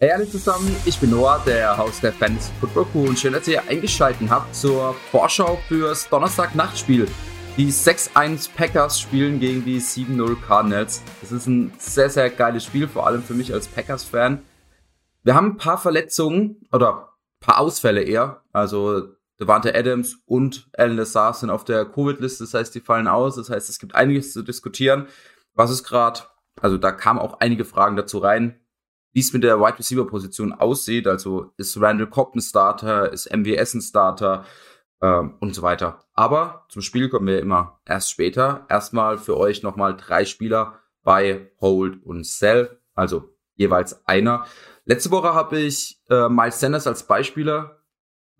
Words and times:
Hey 0.00 0.12
alle 0.12 0.30
zusammen, 0.30 0.76
ich 0.84 1.00
bin 1.00 1.10
Noah, 1.10 1.42
der 1.44 1.76
Haus 1.76 2.00
der 2.00 2.12
Fantasy 2.12 2.52
Football 2.60 2.86
Crew 2.92 3.08
und 3.08 3.18
schön, 3.18 3.32
dass 3.32 3.48
ihr 3.48 3.60
eingeschaltet 3.68 4.30
habt 4.30 4.54
zur 4.54 4.94
Vorschau 5.10 5.58
fürs 5.66 6.08
Donnerstag-Nachtspiel. 6.08 7.08
Die 7.56 7.72
6-1 7.72 8.48
Packers 8.54 9.00
spielen 9.00 9.40
gegen 9.40 9.64
die 9.64 9.80
7-0 9.80 10.40
Cardinals. 10.40 11.02
Das 11.20 11.32
ist 11.32 11.48
ein 11.48 11.72
sehr, 11.78 12.10
sehr 12.10 12.30
geiles 12.30 12.62
Spiel, 12.62 12.86
vor 12.86 13.08
allem 13.08 13.24
für 13.24 13.34
mich 13.34 13.52
als 13.52 13.66
Packers-Fan. 13.66 14.40
Wir 15.24 15.34
haben 15.34 15.54
ein 15.54 15.56
paar 15.56 15.78
Verletzungen 15.78 16.60
oder 16.70 17.08
ein 17.08 17.40
paar 17.40 17.58
Ausfälle 17.58 18.02
eher. 18.02 18.42
Also 18.52 19.02
Devante 19.40 19.74
Adams 19.74 20.18
und 20.26 20.68
Alan 20.76 20.96
Lazar 20.96 21.34
sind 21.34 21.50
auf 21.50 21.64
der 21.64 21.84
Covid-Liste, 21.84 22.44
das 22.44 22.54
heißt, 22.54 22.72
die 22.72 22.80
fallen 22.80 23.08
aus. 23.08 23.34
Das 23.34 23.50
heißt, 23.50 23.68
es 23.68 23.80
gibt 23.80 23.96
einiges 23.96 24.32
zu 24.32 24.44
diskutieren. 24.44 25.08
Was 25.54 25.72
ist 25.72 25.82
gerade, 25.82 26.20
also 26.60 26.78
da 26.78 26.92
kamen 26.92 27.18
auch 27.18 27.40
einige 27.40 27.64
Fragen 27.64 27.96
dazu 27.96 28.18
rein 28.18 28.60
wie 29.12 29.20
es 29.20 29.32
mit 29.32 29.42
der 29.42 29.60
Wide 29.60 29.78
Receiver 29.78 30.06
Position 30.06 30.52
aussieht. 30.52 31.06
Also 31.06 31.52
ist 31.56 31.80
Randall 31.80 32.08
Cobb 32.08 32.34
ein 32.34 32.40
Starter, 32.40 33.12
ist 33.12 33.34
MWS 33.34 33.74
ein 33.74 33.80
Starter 33.80 34.44
ähm, 35.00 35.34
und 35.40 35.54
so 35.54 35.62
weiter. 35.62 36.04
Aber 36.12 36.66
zum 36.68 36.82
Spiel 36.82 37.08
kommen 37.08 37.26
wir 37.26 37.40
immer 37.40 37.80
erst 37.84 38.10
später. 38.10 38.66
Erstmal 38.68 39.18
für 39.18 39.36
euch 39.36 39.62
nochmal 39.62 39.96
drei 39.96 40.24
Spieler 40.24 40.80
bei 41.02 41.52
Hold 41.60 42.04
und 42.04 42.26
Sell, 42.26 42.80
also 42.94 43.34
jeweils 43.54 44.06
einer. 44.06 44.46
Letzte 44.84 45.10
Woche 45.10 45.34
habe 45.34 45.58
ich 45.58 46.00
äh, 46.08 46.28
Miles 46.28 46.60
Sanders 46.60 46.86
als 46.86 47.06
Beispieler 47.06 47.82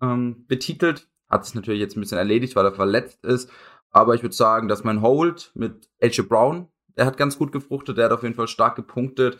ähm, 0.01 0.45
betitelt. 0.47 1.07
Hat 1.29 1.45
sich 1.45 1.55
natürlich 1.55 1.79
jetzt 1.79 1.95
ein 1.95 2.01
bisschen 2.01 2.17
erledigt, 2.17 2.55
weil 2.55 2.65
er 2.65 2.73
verletzt 2.73 3.23
ist. 3.23 3.51
Aber 3.91 4.15
ich 4.15 4.23
würde 4.23 4.35
sagen, 4.35 4.67
dass 4.67 4.83
mein 4.83 5.01
Hold 5.01 5.51
mit 5.55 5.89
AJ 6.01 6.23
Brown, 6.23 6.67
der 6.97 7.05
hat 7.05 7.17
ganz 7.17 7.37
gut 7.37 7.51
gefruchtet, 7.51 7.97
der 7.97 8.05
hat 8.05 8.11
auf 8.11 8.23
jeden 8.23 8.35
Fall 8.35 8.47
stark 8.47 8.75
gepunktet. 8.75 9.39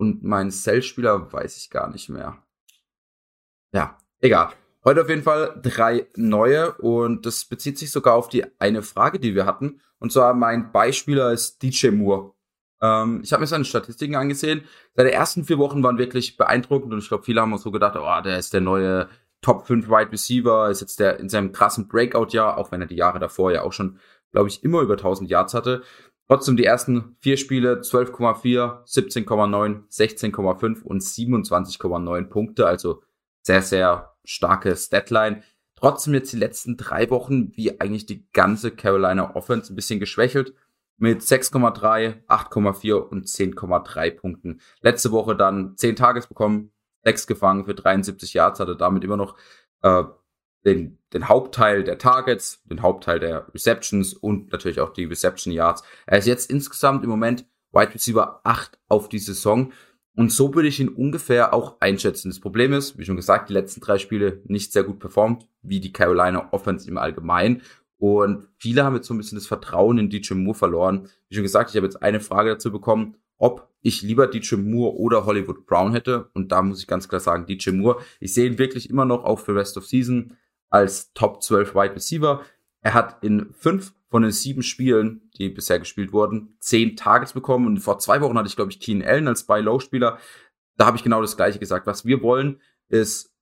Und 0.00 0.24
mein 0.24 0.50
Cell-Spieler 0.50 1.30
weiß 1.30 1.58
ich 1.58 1.68
gar 1.68 1.90
nicht 1.90 2.08
mehr. 2.08 2.42
Ja, 3.70 3.98
egal. 4.20 4.54
Heute 4.82 5.02
auf 5.02 5.10
jeden 5.10 5.24
Fall 5.24 5.60
drei 5.62 6.06
neue 6.16 6.72
und 6.76 7.26
das 7.26 7.44
bezieht 7.44 7.76
sich 7.76 7.92
sogar 7.92 8.14
auf 8.14 8.30
die 8.30 8.46
eine 8.58 8.80
Frage, 8.82 9.18
die 9.18 9.34
wir 9.34 9.44
hatten. 9.44 9.82
Und 9.98 10.10
zwar 10.10 10.32
mein 10.32 10.72
Beispieler 10.72 11.32
ist 11.32 11.62
DJ 11.62 11.90
Moore. 11.90 12.32
Ähm, 12.80 13.20
ich 13.22 13.34
habe 13.34 13.42
mir 13.42 13.46
seine 13.46 13.66
Statistiken 13.66 14.14
angesehen. 14.14 14.62
Seine 14.94 15.12
ersten 15.12 15.44
vier 15.44 15.58
Wochen 15.58 15.82
waren 15.82 15.98
wirklich 15.98 16.38
beeindruckend 16.38 16.94
und 16.94 17.00
ich 17.00 17.08
glaube, 17.08 17.24
viele 17.24 17.42
haben 17.42 17.52
auch 17.52 17.58
so 17.58 17.70
gedacht, 17.70 17.94
oh, 17.94 18.22
der 18.22 18.38
ist 18.38 18.54
der 18.54 18.62
neue 18.62 19.06
Top 19.42 19.66
5 19.66 19.86
Wide 19.86 20.12
Receiver, 20.12 20.70
ist 20.70 20.80
jetzt 20.80 20.98
der 20.98 21.20
in 21.20 21.28
seinem 21.28 21.52
krassen 21.52 21.88
Breakout-Jahr, 21.88 22.56
auch 22.56 22.72
wenn 22.72 22.80
er 22.80 22.86
die 22.86 22.96
Jahre 22.96 23.18
davor 23.18 23.52
ja 23.52 23.60
auch 23.64 23.74
schon, 23.74 23.98
glaube 24.32 24.48
ich, 24.48 24.64
immer 24.64 24.80
über 24.80 24.94
1000 24.94 25.28
Yards 25.28 25.52
hatte. 25.52 25.82
Trotzdem 26.30 26.56
die 26.56 26.64
ersten 26.64 27.16
vier 27.18 27.36
Spiele 27.36 27.80
12,4, 27.80 28.84
17,9, 28.86 29.88
16,5 29.90 30.82
und 30.84 31.02
27,9 31.02 32.24
Punkte. 32.28 32.68
Also 32.68 33.02
sehr, 33.42 33.62
sehr 33.62 34.14
starke 34.22 34.76
Statline. 34.76 35.42
Trotzdem 35.74 36.14
jetzt 36.14 36.32
die 36.32 36.36
letzten 36.36 36.76
drei 36.76 37.10
Wochen 37.10 37.50
wie 37.56 37.80
eigentlich 37.80 38.06
die 38.06 38.28
ganze 38.32 38.70
Carolina 38.70 39.34
Offense 39.34 39.72
ein 39.72 39.74
bisschen 39.74 39.98
geschwächelt 39.98 40.54
mit 40.98 41.20
6,3, 41.20 42.24
8,4 42.28 42.94
und 42.94 43.26
10,3 43.26 44.10
Punkten. 44.12 44.60
Letzte 44.82 45.10
Woche 45.10 45.34
dann 45.34 45.76
10 45.76 45.96
Tages 45.96 46.28
bekommen, 46.28 46.70
6 47.02 47.26
gefangen 47.26 47.64
für 47.64 47.74
73 47.74 48.34
Yards, 48.34 48.60
hatte 48.60 48.76
damit 48.76 49.02
immer 49.02 49.16
noch 49.16 49.36
äh, 49.82 50.04
den, 50.64 50.98
den 51.12 51.28
Hauptteil 51.28 51.84
der 51.84 51.98
Targets, 51.98 52.62
den 52.64 52.82
Hauptteil 52.82 53.18
der 53.18 53.46
Receptions 53.54 54.14
und 54.14 54.52
natürlich 54.52 54.80
auch 54.80 54.92
die 54.92 55.04
Reception 55.04 55.52
Yards. 55.52 55.82
Er 56.06 56.18
ist 56.18 56.26
jetzt 56.26 56.50
insgesamt 56.50 57.04
im 57.04 57.10
Moment 57.10 57.46
Wide 57.72 57.94
Receiver 57.94 58.40
8 58.44 58.78
auf 58.88 59.08
die 59.08 59.18
Saison. 59.18 59.72
Und 60.16 60.32
so 60.32 60.54
würde 60.54 60.68
ich 60.68 60.80
ihn 60.80 60.88
ungefähr 60.88 61.54
auch 61.54 61.80
einschätzen. 61.80 62.30
Das 62.30 62.40
Problem 62.40 62.72
ist, 62.72 62.98
wie 62.98 63.04
schon 63.04 63.16
gesagt, 63.16 63.48
die 63.48 63.54
letzten 63.54 63.80
drei 63.80 63.98
Spiele 63.98 64.42
nicht 64.44 64.72
sehr 64.72 64.82
gut 64.82 64.98
performt, 64.98 65.46
wie 65.62 65.80
die 65.80 65.92
Carolina 65.92 66.48
Offense 66.52 66.88
im 66.88 66.98
Allgemeinen. 66.98 67.62
Und 67.96 68.48
viele 68.56 68.84
haben 68.84 68.96
jetzt 68.96 69.06
so 69.06 69.14
ein 69.14 69.18
bisschen 69.18 69.38
das 69.38 69.46
Vertrauen 69.46 69.98
in 69.98 70.10
DJ 70.10 70.34
Moore 70.34 70.58
verloren. 70.58 71.08
Wie 71.28 71.36
schon 71.36 71.44
gesagt, 71.44 71.70
ich 71.70 71.76
habe 71.76 71.86
jetzt 71.86 72.02
eine 72.02 72.20
Frage 72.20 72.50
dazu 72.50 72.72
bekommen, 72.72 73.16
ob 73.38 73.68
ich 73.82 74.02
lieber 74.02 74.26
DJ 74.26 74.56
Moore 74.56 74.96
oder 74.96 75.24
Hollywood 75.24 75.66
Brown 75.66 75.92
hätte. 75.92 76.28
Und 76.34 76.52
da 76.52 76.62
muss 76.62 76.80
ich 76.80 76.86
ganz 76.86 77.08
klar 77.08 77.20
sagen, 77.20 77.46
DJ 77.46 77.70
Moore. 77.70 78.02
Ich 78.18 78.34
sehe 78.34 78.46
ihn 78.46 78.58
wirklich 78.58 78.90
immer 78.90 79.04
noch 79.04 79.24
auch 79.24 79.38
für 79.38 79.54
Rest 79.54 79.76
of 79.76 79.86
Season 79.86 80.36
als 80.70 81.12
Top 81.12 81.42
12 81.42 81.74
Wide 81.74 81.94
Receiver. 81.94 82.44
Er 82.80 82.94
hat 82.94 83.22
in 83.22 83.52
fünf 83.52 83.92
von 84.08 84.22
den 84.22 84.32
sieben 84.32 84.62
Spielen, 84.62 85.30
die 85.38 85.48
bisher 85.50 85.78
gespielt 85.78 86.12
wurden, 86.12 86.56
zehn 86.58 86.96
Targets 86.96 87.32
bekommen. 87.32 87.66
Und 87.66 87.78
vor 87.78 87.98
zwei 87.98 88.20
Wochen 88.20 88.36
hatte 88.36 88.48
ich, 88.48 88.56
glaube 88.56 88.70
ich, 88.72 88.80
Keenan 88.80 89.06
Allen 89.06 89.28
als 89.28 89.44
Buy-Low-Spieler. 89.44 90.18
Da 90.76 90.86
habe 90.86 90.96
ich 90.96 91.04
genau 91.04 91.20
das 91.20 91.36
Gleiche 91.36 91.58
gesagt. 91.58 91.86
Was 91.86 92.04
wir 92.04 92.22
wollen, 92.22 92.60
ist, 92.88 93.32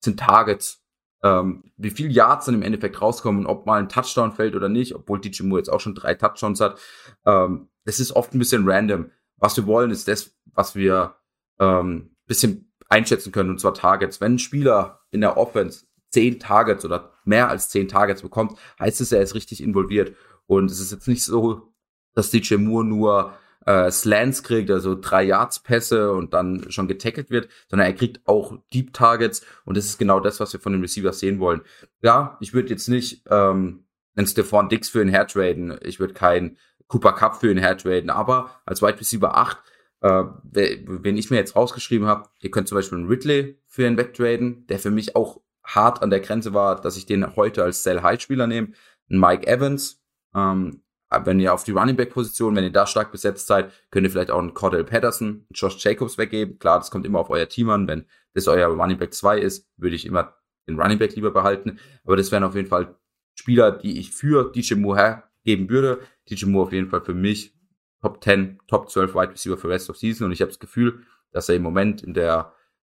sind 0.00 0.18
Targets. 0.18 0.82
Ähm, 1.22 1.72
wie 1.76 1.90
viel 1.90 2.10
Yards 2.10 2.46
dann 2.46 2.56
im 2.56 2.62
Endeffekt 2.62 3.00
rauskommen, 3.00 3.46
ob 3.46 3.66
mal 3.66 3.80
ein 3.80 3.88
Touchdown 3.88 4.32
fällt 4.32 4.56
oder 4.56 4.68
nicht, 4.68 4.94
obwohl 4.94 5.20
DJ 5.20 5.44
Moore 5.44 5.60
jetzt 5.60 5.68
auch 5.68 5.80
schon 5.80 5.94
drei 5.94 6.14
Touchdowns 6.14 6.60
hat. 6.60 6.78
Ähm, 7.24 7.68
ist 7.84 8.12
oft 8.12 8.34
ein 8.34 8.38
bisschen 8.38 8.68
random. 8.68 9.10
Was 9.36 9.56
wir 9.56 9.66
wollen, 9.66 9.90
ist 9.90 10.08
das, 10.08 10.34
was 10.54 10.74
wir 10.74 11.16
ähm, 11.60 12.16
bisschen 12.26 12.72
einschätzen 12.88 13.32
können, 13.32 13.50
und 13.50 13.60
zwar 13.60 13.74
Targets. 13.74 14.20
Wenn 14.20 14.34
ein 14.34 14.38
Spieler 14.38 15.00
in 15.10 15.20
der 15.20 15.36
Offense 15.36 15.85
zehn 16.16 16.40
Targets 16.40 16.82
oder 16.86 17.12
mehr 17.26 17.50
als 17.50 17.68
zehn 17.68 17.88
Targets 17.88 18.22
bekommt, 18.22 18.58
heißt 18.80 19.02
es, 19.02 19.12
er 19.12 19.20
ist 19.20 19.34
richtig 19.34 19.62
involviert. 19.62 20.16
Und 20.46 20.70
es 20.70 20.80
ist 20.80 20.92
jetzt 20.92 21.08
nicht 21.08 21.22
so, 21.22 21.74
dass 22.14 22.30
DJ 22.30 22.54
Moore 22.54 22.86
nur 22.86 23.34
äh, 23.66 23.90
Slants 23.90 24.42
kriegt, 24.42 24.70
also 24.70 24.96
drei 24.98 25.24
Yards 25.24 25.60
Pässe 25.60 26.12
und 26.12 26.32
dann 26.32 26.70
schon 26.70 26.88
getackelt 26.88 27.28
wird, 27.28 27.48
sondern 27.68 27.86
er 27.88 27.92
kriegt 27.92 28.26
auch 28.26 28.56
Deep 28.72 28.94
Targets 28.94 29.44
und 29.66 29.76
das 29.76 29.84
ist 29.84 29.98
genau 29.98 30.20
das, 30.20 30.40
was 30.40 30.54
wir 30.54 30.60
von 30.60 30.72
den 30.72 30.80
Receivers 30.80 31.18
sehen 31.18 31.38
wollen. 31.38 31.60
Ja, 32.00 32.38
ich 32.40 32.54
würde 32.54 32.70
jetzt 32.70 32.88
nicht 32.88 33.22
ähm, 33.28 33.84
einen 34.14 34.26
Stephon 34.26 34.70
Dix 34.70 34.88
für 34.88 35.02
ihn 35.02 35.08
hertraden, 35.08 35.76
ich 35.82 36.00
würde 36.00 36.14
keinen 36.14 36.56
Cooper 36.86 37.12
Cup 37.12 37.36
für 37.36 37.50
ihn 37.50 37.58
hertraden, 37.58 38.08
aber 38.08 38.62
als 38.64 38.80
Wide 38.80 39.00
Receiver 39.00 39.36
8 39.36 39.58
äh, 40.00 40.24
wenn 40.52 41.16
ich 41.18 41.30
mir 41.30 41.36
jetzt 41.36 41.56
rausgeschrieben 41.56 42.06
habe, 42.06 42.28
ihr 42.40 42.50
könnt 42.50 42.68
zum 42.68 42.76
Beispiel 42.76 42.98
einen 42.98 43.08
Ridley 43.08 43.60
für 43.66 43.86
ihn 43.86 43.98
wegtraden, 43.98 44.66
der 44.68 44.78
für 44.78 44.90
mich 44.90 45.16
auch 45.16 45.40
hart 45.66 46.02
an 46.02 46.10
der 46.10 46.20
Grenze 46.20 46.54
war, 46.54 46.80
dass 46.80 46.96
ich 46.96 47.06
den 47.06 47.36
heute 47.36 47.62
als 47.62 47.82
Sell-High-Spieler 47.82 48.46
nehme. 48.46 48.68
Mike 49.08 49.46
Evans, 49.46 50.02
ähm, 50.34 50.82
wenn 51.24 51.40
ihr 51.40 51.54
auf 51.54 51.64
die 51.64 51.72
Running 51.72 51.96
Back 51.96 52.10
Position, 52.10 52.56
wenn 52.56 52.64
ihr 52.64 52.72
da 52.72 52.86
stark 52.86 53.12
besetzt 53.12 53.46
seid, 53.46 53.72
könnt 53.90 54.06
ihr 54.06 54.10
vielleicht 54.10 54.30
auch 54.30 54.38
einen 54.38 54.54
Cordell 54.54 54.84
Patterson, 54.84 55.46
Josh 55.50 55.82
Jacobs 55.84 56.18
weggeben. 56.18 56.58
Klar, 56.58 56.78
das 56.78 56.90
kommt 56.90 57.06
immer 57.06 57.20
auf 57.20 57.30
euer 57.30 57.48
Team 57.48 57.70
an. 57.70 57.86
Wenn 57.86 58.06
das 58.34 58.48
euer 58.48 58.68
Running 58.68 58.98
Back 58.98 59.14
2 59.14 59.38
ist, 59.38 59.68
würde 59.76 59.96
ich 59.96 60.04
immer 60.04 60.34
den 60.68 60.80
Running 60.80 60.98
Back 60.98 61.14
lieber 61.14 61.30
behalten. 61.30 61.78
Aber 62.04 62.16
das 62.16 62.32
wären 62.32 62.44
auf 62.44 62.54
jeden 62.54 62.68
Fall 62.68 62.96
Spieler, 63.34 63.70
die 63.70 63.98
ich 63.98 64.10
für 64.10 64.50
DJ 64.52 64.74
Moore 64.74 64.98
hergeben 65.44 65.68
würde. 65.68 66.00
DJ 66.28 66.46
Moore 66.46 66.66
auf 66.66 66.72
jeden 66.72 66.88
Fall 66.88 67.02
für 67.02 67.14
mich 67.14 67.54
Top 68.02 68.22
10, 68.22 68.58
Top 68.66 68.90
12 68.90 69.14
Wide 69.14 69.32
Receiver 69.32 69.56
für 69.56 69.68
Rest 69.68 69.90
of 69.90 69.96
Season. 69.96 70.26
Und 70.26 70.32
ich 70.32 70.40
habe 70.40 70.50
das 70.50 70.58
Gefühl, 70.58 71.02
dass 71.32 71.48
er 71.48 71.56
im 71.56 71.62
Moment 71.62 72.02
in 72.02 72.14
der 72.14 72.52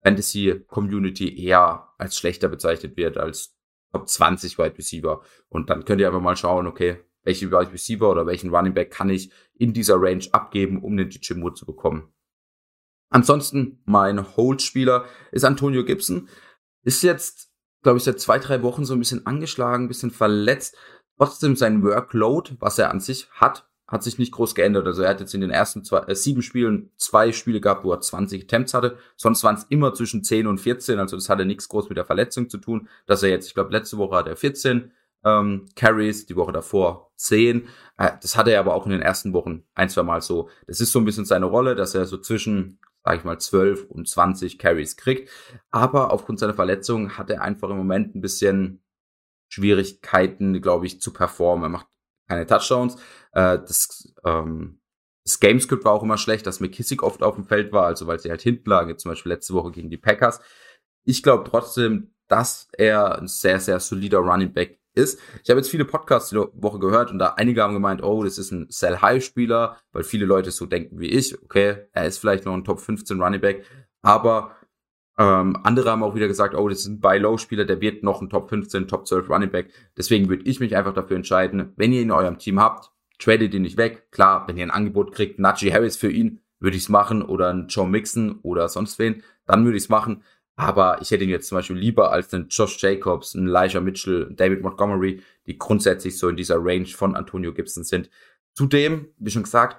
Fantasy-Community 0.03 1.43
eher 1.43 1.89
als 1.97 2.17
schlechter 2.17 2.47
bezeichnet 2.47 2.97
wird 2.97 3.17
als 3.17 3.55
Top 3.91 4.07
20 4.07 4.57
Wide 4.57 4.77
Receiver. 4.77 5.21
Und 5.49 5.69
dann 5.69 5.85
könnt 5.85 6.01
ihr 6.01 6.07
einfach 6.07 6.21
mal 6.21 6.35
schauen, 6.35 6.67
okay, 6.67 7.03
welche 7.23 7.51
Wide 7.51 7.71
Receiver 7.73 8.09
oder 8.09 8.25
welchen 8.25 8.53
Running 8.53 8.73
Back 8.73 8.91
kann 8.91 9.09
ich 9.09 9.31
in 9.55 9.73
dieser 9.73 9.95
Range 9.99 10.25
abgeben, 10.31 10.81
um 10.81 10.95
den 10.95 11.09
DJ 11.09 11.33
Moore 11.33 11.53
zu 11.53 11.65
bekommen. 11.65 12.13
Ansonsten, 13.09 13.81
mein 13.85 14.35
Hold-Spieler 14.35 15.05
ist 15.31 15.45
Antonio 15.45 15.83
Gibson. 15.85 16.29
Ist 16.83 17.03
jetzt, 17.03 17.51
glaube 17.81 17.97
ich, 17.97 18.03
seit 18.03 18.19
zwei, 18.19 18.39
drei 18.39 18.61
Wochen 18.63 18.85
so 18.85 18.93
ein 18.93 18.99
bisschen 18.99 19.25
angeschlagen, 19.25 19.85
ein 19.85 19.87
bisschen 19.87 20.11
verletzt. 20.11 20.77
Trotzdem 21.17 21.55
sein 21.55 21.83
Workload, 21.83 22.57
was 22.59 22.77
er 22.77 22.91
an 22.91 22.99
sich 22.99 23.29
hat, 23.31 23.66
hat 23.87 24.03
sich 24.03 24.19
nicht 24.19 24.33
groß 24.33 24.53
geändert. 24.53 24.85
Also 24.85 25.01
er 25.01 25.09
hat 25.09 25.21
jetzt 25.21 25.33
in 25.33 25.41
den 25.41 25.49
ersten 25.49 25.83
zwei, 25.83 25.99
äh, 25.99 26.15
sieben 26.15 26.41
Spielen 26.41 26.91
zwei 26.97 27.31
Spiele 27.31 27.61
gehabt, 27.61 27.85
wo 27.85 27.91
er 27.91 28.01
20 28.01 28.43
Attempts 28.43 28.73
hatte. 28.73 28.97
Sonst 29.15 29.43
waren 29.43 29.55
es 29.55 29.65
immer 29.69 29.93
zwischen 29.93 30.23
10 30.23 30.47
und 30.47 30.59
14. 30.59 30.99
Also 30.99 31.15
das 31.15 31.29
hatte 31.29 31.45
nichts 31.45 31.69
groß 31.69 31.89
mit 31.89 31.97
der 31.97 32.05
Verletzung 32.05 32.49
zu 32.49 32.57
tun. 32.57 32.89
Dass 33.05 33.23
er 33.23 33.29
jetzt, 33.29 33.47
ich 33.47 33.53
glaube, 33.53 33.71
letzte 33.71 33.97
Woche 33.97 34.17
hat 34.17 34.27
er 34.27 34.35
14 34.35 34.91
ähm, 35.23 35.67
Carries, 35.75 36.25
die 36.25 36.35
Woche 36.35 36.51
davor 36.51 37.11
10. 37.15 37.67
Äh, 37.97 38.11
das 38.21 38.35
hatte 38.35 38.51
er 38.51 38.59
aber 38.59 38.73
auch 38.73 38.85
in 38.85 38.91
den 38.91 39.01
ersten 39.01 39.33
Wochen 39.33 39.63
ein, 39.73 39.89
zwei 39.89 40.03
Mal 40.03 40.21
so. 40.21 40.49
Das 40.67 40.81
ist 40.81 40.91
so 40.91 40.99
ein 40.99 41.05
bisschen 41.05 41.25
seine 41.25 41.45
Rolle, 41.45 41.75
dass 41.75 41.95
er 41.95 42.05
so 42.05 42.17
zwischen, 42.17 42.79
sag 43.05 43.17
ich 43.17 43.23
mal, 43.23 43.39
12 43.39 43.85
und 43.85 44.07
20 44.07 44.59
Carries 44.59 44.97
kriegt. 44.97 45.29
Aber 45.71 46.11
aufgrund 46.11 46.39
seiner 46.39 46.53
Verletzung 46.53 47.17
hat 47.17 47.29
er 47.29 47.41
einfach 47.41 47.69
im 47.69 47.77
Moment 47.77 48.15
ein 48.15 48.21
bisschen 48.21 48.83
Schwierigkeiten, 49.49 50.61
glaube 50.61 50.87
ich, 50.87 50.99
zu 50.99 51.13
performen. 51.13 51.65
Er 51.65 51.69
macht 51.69 51.87
keine 52.27 52.45
Touchdowns. 52.45 52.95
Äh, 53.31 53.59
das, 53.59 54.13
ähm, 54.25 54.79
das 55.23 55.39
Gamescript 55.39 55.85
war 55.85 55.93
auch 55.93 56.03
immer 56.03 56.17
schlecht, 56.17 56.47
dass 56.47 56.59
McKissick 56.59 57.03
oft 57.03 57.23
auf 57.23 57.35
dem 57.35 57.45
Feld 57.45 57.71
war, 57.71 57.85
also 57.85 58.07
weil 58.07 58.19
sie 58.19 58.29
halt 58.29 58.41
hinten 58.41 58.69
lagen, 58.69 58.97
zum 58.97 59.11
Beispiel 59.11 59.31
letzte 59.31 59.53
Woche 59.53 59.71
gegen 59.71 59.89
die 59.89 59.97
Packers. 59.97 60.39
Ich 61.03 61.23
glaube 61.23 61.49
trotzdem, 61.49 62.13
dass 62.27 62.67
er 62.77 63.19
ein 63.19 63.27
sehr, 63.27 63.59
sehr 63.59 63.79
solider 63.79 64.19
Running 64.19 64.53
Back 64.53 64.79
ist. 64.93 65.19
Ich 65.43 65.49
habe 65.49 65.59
jetzt 65.59 65.69
viele 65.69 65.85
Podcasts 65.85 66.29
die 66.29 66.35
Woche 66.35 66.79
gehört 66.79 67.11
und 67.11 67.19
da 67.19 67.35
einige 67.37 67.61
haben 67.61 67.73
gemeint, 67.73 68.03
oh, 68.03 68.23
das 68.23 68.37
ist 68.37 68.51
ein 68.51 68.67
Sell-High-Spieler, 68.69 69.77
weil 69.91 70.03
viele 70.03 70.25
Leute 70.25 70.51
so 70.51 70.65
denken 70.65 70.99
wie 70.99 71.07
ich, 71.07 71.41
okay, 71.41 71.87
er 71.93 72.05
ist 72.05 72.17
vielleicht 72.17 72.45
noch 72.45 72.53
ein 72.53 72.65
Top 72.65 72.79
15 72.79 73.21
Running 73.21 73.41
Back, 73.41 73.65
aber 74.01 74.56
Ähm, 75.19 75.57
andere 75.63 75.89
haben 75.89 76.03
auch 76.03 76.15
wieder 76.15 76.27
gesagt, 76.27 76.53
oh, 76.53 76.69
das 76.69 76.79
ist 76.79 76.87
ein 76.87 76.99
Buy-Low-Spieler, 76.99 77.65
der 77.65 77.81
wird 77.81 78.03
noch 78.03 78.21
ein 78.21 78.29
Top 78.29 78.49
15, 78.49 78.87
Top 78.87 79.07
12 79.07 79.29
Running 79.29 79.49
Back. 79.49 79.69
Deswegen 79.97 80.29
würde 80.29 80.43
ich 80.43 80.59
mich 80.59 80.75
einfach 80.75 80.93
dafür 80.93 81.17
entscheiden, 81.17 81.73
wenn 81.75 81.91
ihr 81.91 82.01
ihn 82.01 82.09
in 82.09 82.11
eurem 82.11 82.37
Team 82.37 82.59
habt, 82.59 82.91
tradet 83.17 83.53
ihn 83.53 83.63
nicht 83.63 83.77
weg. 83.77 84.11
Klar, 84.11 84.47
wenn 84.47 84.57
ihr 84.57 84.63
ein 84.63 84.71
Angebot 84.71 85.11
kriegt, 85.11 85.39
Najee 85.39 85.73
Harris 85.73 85.97
für 85.97 86.11
ihn, 86.11 86.41
würde 86.59 86.77
ich 86.77 86.83
es 86.83 86.89
machen 86.89 87.21
oder 87.21 87.49
ein 87.49 87.67
Joe 87.67 87.87
Mixon 87.87 88.39
oder 88.41 88.69
sonst 88.69 88.99
wen, 88.99 89.23
dann 89.45 89.63
würde 89.65 89.77
ich 89.77 89.83
es 89.83 89.89
machen. 89.89 90.23
Aber 90.55 91.01
ich 91.01 91.11
hätte 91.11 91.23
ihn 91.23 91.29
jetzt 91.29 91.47
zum 91.47 91.57
Beispiel 91.57 91.77
lieber 91.77 92.11
als 92.11 92.29
den 92.29 92.47
Josh 92.49 92.81
Jacobs, 92.81 93.35
einen 93.35 93.47
Elijah 93.47 93.79
Mitchell, 93.79 94.33
David 94.35 94.63
Montgomery, 94.63 95.21
die 95.45 95.57
grundsätzlich 95.57 96.17
so 96.17 96.29
in 96.29 96.35
dieser 96.35 96.57
Range 96.59 96.87
von 96.87 97.15
Antonio 97.15 97.53
Gibson 97.53 97.83
sind. 97.83 98.09
Zudem, 98.53 99.09
wie 99.19 99.29
schon 99.29 99.43
gesagt, 99.43 99.77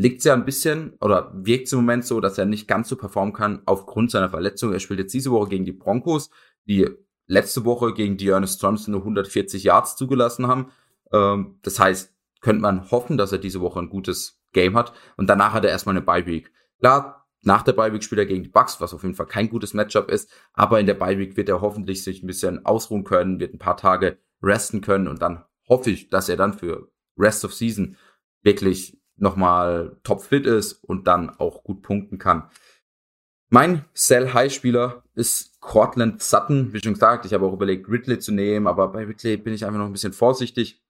liegt 0.00 0.24
ja 0.24 0.32
ein 0.32 0.46
bisschen 0.46 0.94
oder 1.02 1.30
wirkt 1.34 1.70
im 1.72 1.80
Moment 1.80 2.06
so, 2.06 2.20
dass 2.20 2.38
er 2.38 2.46
nicht 2.46 2.66
ganz 2.66 2.88
so 2.88 2.96
performen 2.96 3.34
kann 3.34 3.60
aufgrund 3.66 4.10
seiner 4.10 4.30
Verletzung. 4.30 4.72
Er 4.72 4.80
spielt 4.80 4.98
jetzt 4.98 5.12
diese 5.12 5.30
Woche 5.30 5.50
gegen 5.50 5.66
die 5.66 5.72
Broncos, 5.72 6.30
die 6.66 6.88
letzte 7.26 7.66
Woche 7.66 7.92
gegen 7.92 8.16
die 8.16 8.28
Ernest 8.28 8.62
Thompson 8.62 8.92
nur 8.92 9.02
140 9.02 9.62
Yards 9.62 9.96
zugelassen 9.96 10.46
haben. 10.46 10.70
Ähm, 11.12 11.58
das 11.60 11.78
heißt, 11.78 12.14
könnte 12.40 12.62
man 12.62 12.90
hoffen, 12.90 13.18
dass 13.18 13.32
er 13.32 13.38
diese 13.38 13.60
Woche 13.60 13.78
ein 13.78 13.90
gutes 13.90 14.40
Game 14.54 14.74
hat 14.74 14.94
und 15.18 15.28
danach 15.28 15.52
hat 15.52 15.66
er 15.66 15.70
erstmal 15.70 15.94
eine 15.94 16.04
Bye 16.04 16.24
Week. 16.24 16.50
Klar, 16.78 17.28
nach 17.42 17.60
der 17.60 17.74
Bye 17.74 17.92
Week 17.92 18.02
spielt 18.02 18.20
er 18.20 18.26
gegen 18.26 18.42
die 18.42 18.48
Bucks, 18.48 18.80
was 18.80 18.94
auf 18.94 19.02
jeden 19.02 19.14
Fall 19.14 19.26
kein 19.26 19.50
gutes 19.50 19.74
Matchup 19.74 20.10
ist. 20.10 20.32
Aber 20.54 20.80
in 20.80 20.86
der 20.86 20.94
Bye 20.94 21.18
Week 21.18 21.36
wird 21.36 21.50
er 21.50 21.60
hoffentlich 21.60 22.02
sich 22.02 22.22
ein 22.22 22.26
bisschen 22.26 22.64
ausruhen 22.64 23.04
können, 23.04 23.38
wird 23.38 23.52
ein 23.52 23.58
paar 23.58 23.76
Tage 23.76 24.16
resten 24.42 24.80
können 24.80 25.08
und 25.08 25.20
dann 25.20 25.44
hoffe 25.68 25.90
ich, 25.90 26.08
dass 26.08 26.30
er 26.30 26.38
dann 26.38 26.54
für 26.54 26.90
Rest 27.18 27.44
of 27.44 27.52
Season 27.52 27.98
wirklich 28.42 28.99
nochmal 29.20 29.96
top 30.02 30.22
fit 30.22 30.46
ist 30.46 30.84
und 30.84 31.06
dann 31.06 31.30
auch 31.30 31.64
gut 31.64 31.82
punkten 31.82 32.18
kann. 32.18 32.50
Mein 33.48 33.84
Sell 33.94 34.32
High 34.32 34.52
Spieler 34.52 35.02
ist 35.14 35.60
Cortland 35.60 36.22
Sutton. 36.22 36.72
Wie 36.72 36.80
schon 36.80 36.94
gesagt, 36.94 37.26
ich 37.26 37.34
habe 37.34 37.44
auch 37.44 37.52
überlegt, 37.52 37.88
Ridley 37.88 38.18
zu 38.18 38.32
nehmen, 38.32 38.66
aber 38.66 38.88
bei 38.88 39.04
Ridley 39.04 39.36
bin 39.36 39.54
ich 39.54 39.64
einfach 39.64 39.78
noch 39.78 39.86
ein 39.86 39.92
bisschen 39.92 40.12
vorsichtig. 40.12 40.80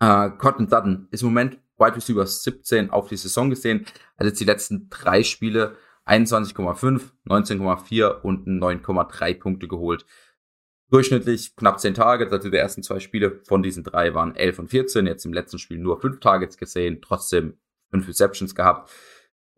Äh, 0.00 0.30
Cortland 0.30 0.70
Sutton 0.70 1.08
ist 1.10 1.22
im 1.22 1.28
Moment 1.28 1.58
Wide 1.78 1.96
Receiver 1.96 2.26
17 2.26 2.90
auf 2.90 3.08
die 3.08 3.16
Saison 3.16 3.50
gesehen, 3.50 3.86
hat 4.18 4.26
jetzt 4.26 4.40
die 4.40 4.44
letzten 4.44 4.88
drei 4.88 5.22
Spiele 5.22 5.76
21,5, 6.06 7.10
19,4 7.26 8.20
und 8.20 8.46
9,3 8.46 9.38
Punkte 9.38 9.68
geholt. 9.68 10.06
Durchschnittlich 10.90 11.56
knapp 11.56 11.80
10 11.80 11.94
Targets, 11.94 12.32
also 12.32 12.48
die 12.48 12.56
ersten 12.56 12.82
zwei 12.82 13.00
Spiele 13.00 13.40
von 13.44 13.62
diesen 13.62 13.82
drei 13.82 14.14
waren 14.14 14.36
11 14.36 14.58
und 14.60 14.68
14, 14.68 15.06
jetzt 15.06 15.24
im 15.24 15.32
letzten 15.32 15.58
Spiel 15.58 15.78
nur 15.78 16.00
5 16.00 16.20
Targets 16.20 16.56
gesehen, 16.56 17.00
trotzdem 17.02 17.58
5 17.90 18.06
Receptions 18.06 18.54
gehabt. 18.54 18.90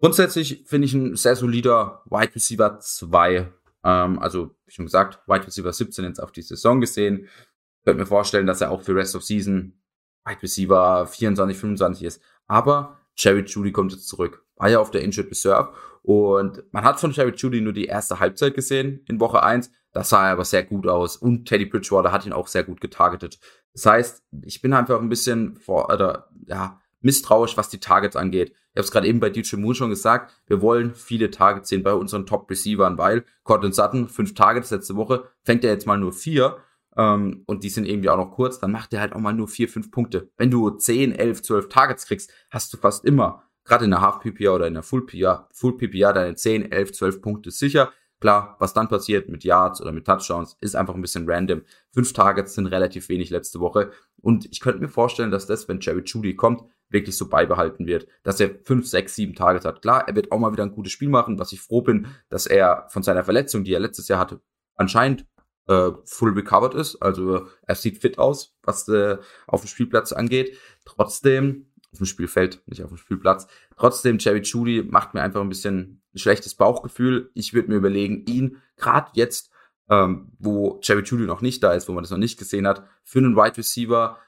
Grundsätzlich 0.01 0.65
finde 0.67 0.87
ich 0.87 0.95
ein 0.95 1.17
sehr 1.17 1.37
solider 1.37 2.03
Wide 2.07 2.35
Receiver 2.35 2.79
2. 2.79 3.53
Ähm, 3.85 4.19
also, 4.19 4.55
wie 4.65 4.73
schon 4.73 4.87
gesagt, 4.87 5.21
Wide 5.27 5.47
Receiver 5.47 5.73
17 5.73 6.05
jetzt 6.05 6.23
auf 6.23 6.33
die 6.33 6.43
Saison 6.43 6.81
gesehen. 6.81 7.25
Ich 7.25 7.85
könnte 7.85 8.01
mir 8.01 8.07
vorstellen, 8.07 8.47
dass 8.47 8.61
er 8.61 8.71
auch 8.71 8.83
für 8.83 8.95
Rest 8.95 9.17
of 9.17 9.25
Season 9.25 9.79
Wide 10.25 10.43
Receiver 10.43 11.07
24, 11.07 11.59
25 11.59 12.05
ist. 12.05 12.23
Aber 12.47 13.01
Jerry 13.17 13.43
Judy 13.43 13.73
kommt 13.73 13.93
jetzt 13.93 14.09
zurück. 14.09 14.45
War 14.59 14.69
ja 14.69 14.81
auf 14.81 14.91
der 14.91 15.03
Injured 15.03 15.31
Reserve. 15.31 15.73
Und 16.03 16.63
man 16.73 16.85
hat 16.85 17.01
von 17.01 17.13
Jerry 17.13 17.33
Judy 17.35 17.61
nur 17.61 17.73
die 17.73 17.87
erste 17.87 18.21
Halbzeit 18.21 18.55
gesehen 18.55 19.05
in 19.09 19.21
Woche 19.21 19.43
1. 19.43 19.71
Das 19.93 20.11
sah 20.11 20.31
aber 20.31 20.45
sehr 20.45 20.63
gut 20.63 20.87
aus. 20.87 21.17
Und 21.17 21.47
Teddy 21.47 21.67
Bridgewater 21.67 22.13
hat 22.13 22.27
ihn 22.27 22.33
auch 22.33 22.47
sehr 22.47 22.65
gut 22.65 22.81
getargetet. 22.81 23.39
Das 23.73 23.87
heißt, 23.87 24.23
ich 24.43 24.61
bin 24.61 24.73
einfach 24.73 25.01
ein 25.01 25.09
bisschen 25.09 25.57
vor, 25.57 25.93
oder, 25.93 26.29
ja, 26.47 26.81
misstrauisch, 27.01 27.57
was 27.57 27.69
die 27.69 27.81
Targets 27.81 28.17
angeht. 28.17 28.51
Ich 28.51 28.77
habe 28.77 28.85
es 28.85 28.91
gerade 28.91 29.07
eben 29.07 29.21
bei 29.21 29.31
DJ 29.31 29.57
Moon 29.57 29.75
schon 29.75 29.91
gesagt, 29.91 30.33
wir 30.47 30.61
wollen 30.63 30.95
viele 30.95 31.31
Targets 31.31 31.69
sehen 31.69 31.83
bei 31.83 31.93
unseren 31.93 32.27
Top-Receivern, 32.27 32.99
weil 32.99 33.25
Cortland 33.45 33.75
Sutton, 33.75 34.09
fünf 34.09 34.35
Targets 34.35 34.71
letzte 34.71 34.97
Woche, 34.97 35.25
fängt 35.43 35.65
er 35.65 35.73
jetzt 35.73 35.87
mal 35.87 35.99
nur 35.99 36.13
vier 36.13 36.59
ähm, 36.97 37.45
und 37.47 37.65
die 37.65 37.71
sind 37.71 37.87
irgendwie 37.87 38.11
auch 38.11 38.17
noch 38.17 38.33
kurz, 38.33 38.59
dann 38.59 38.73
macht 38.73 38.93
er 38.93 39.01
halt 39.01 39.13
auch 39.13 39.21
mal 39.21 39.33
nur 39.33 39.49
vier, 39.49 39.69
fünf 39.69 39.91
Punkte. 39.91 40.31
Wenn 40.37 40.51
du 40.51 40.71
10, 40.71 41.13
11, 41.13 41.43
12 41.43 41.69
Targets 41.69 42.07
kriegst, 42.07 42.33
hast 42.51 42.73
du 42.73 42.77
fast 42.77 43.05
immer, 43.05 43.45
gerade 43.69 43.85
in 43.85 43.91
der 43.91 44.01
Half 44.01 44.21
PPA 44.21 44.51
oder 44.51 44.67
in 44.67 44.75
der 44.75 44.83
Full 44.83 45.07
PPA, 45.07 45.49
Full 45.53 45.77
PPA 45.77 46.13
deine 46.13 46.35
10, 46.35 46.73
11, 46.73 46.93
12 46.93 47.23
Punkte 47.23 47.51
sicher. 47.51 47.93
Klar, 48.21 48.57
was 48.59 48.75
dann 48.75 48.89
passiert 48.89 49.29
mit 49.29 49.45
Yards 49.45 49.81
oder 49.81 49.93
mit 49.93 50.05
Touchdowns, 50.05 50.57
ist 50.61 50.75
einfach 50.75 50.95
ein 50.95 51.03
bisschen 51.03 51.31
random. 51.31 51.63
Fünf 51.93 52.13
Targets 52.13 52.55
sind 52.55 52.67
relativ 52.67 53.09
wenig 53.09 53.31
letzte 53.31 53.61
Woche. 53.61 53.93
Und 54.21 54.47
ich 54.51 54.59
könnte 54.61 54.81
mir 54.81 54.89
vorstellen, 54.89 55.31
dass 55.31 55.47
das, 55.47 55.69
wenn 55.69 55.79
Jerry 55.79 56.03
Judy 56.05 56.35
kommt, 56.35 56.63
wirklich 56.91 57.17
so 57.17 57.29
beibehalten 57.29 57.87
wird, 57.87 58.09
dass 58.25 58.41
er 58.41 58.51
fünf, 58.65 58.89
sechs, 58.89 59.15
sieben 59.15 59.35
Targets 59.35 59.65
hat. 59.65 59.83
Klar, 59.83 60.09
er 60.09 60.17
wird 60.17 60.33
auch 60.33 60.39
mal 60.39 60.53
wieder 60.53 60.65
ein 60.65 60.73
gutes 60.73 60.93
Spiel 60.93 61.09
machen, 61.09 61.39
was 61.39 61.53
ich 61.53 61.61
froh 61.61 61.83
bin, 61.83 62.09
dass 62.29 62.47
er 62.47 62.87
von 62.89 63.03
seiner 63.03 63.25
Verletzung, 63.25 63.63
die 63.63 63.75
er 63.75 63.81
letztes 63.81 64.09
Jahr 64.09 64.19
hatte, 64.19 64.41
anscheinend 64.75 65.27
äh, 65.69 65.91
full 66.05 66.33
recovered 66.33 66.75
ist. 66.75 66.97
Also 66.97 67.47
er 67.63 67.75
sieht 67.75 67.99
fit 67.99 68.19
aus, 68.19 68.57
was 68.63 68.89
äh, 68.89 69.19
auf 69.47 69.61
dem 69.61 69.69
Spielplatz 69.69 70.13
angeht. 70.13 70.57
Trotzdem, 70.85 71.68
auf 71.93 71.99
dem 71.99 72.07
Spielfeld, 72.07 72.63
nicht 72.67 72.83
auf 72.83 72.91
dem 72.91 72.99
Spielplatz. 72.99 73.47
Trotzdem, 73.77 74.19
Jerry 74.19 74.41
Judy 74.41 74.83
macht 74.83 75.15
mir 75.15 75.23
einfach 75.23 75.41
ein 75.41 75.49
bisschen 75.49 76.03
ein 76.15 76.19
schlechtes 76.19 76.55
Bauchgefühl. 76.55 77.31
Ich 77.35 77.55
würde 77.55 77.69
mir 77.69 77.77
überlegen, 77.77 78.25
ihn 78.27 78.59
gerade 78.77 79.11
jetzt, 79.15 79.51
ähm, 79.89 80.33
wo 80.39 80.81
Jerry 80.83 81.03
Judy 81.03 81.25
noch 81.25 81.41
nicht 81.41 81.63
da 81.63 81.73
ist, 81.73 81.89
wo 81.89 81.93
man 81.93 82.03
das 82.03 82.11
noch 82.11 82.19
nicht 82.19 82.39
gesehen 82.39 82.67
hat, 82.67 82.85
für 83.05 83.19
einen 83.19 83.37
Wide 83.37 83.57
Receiver 83.57 84.19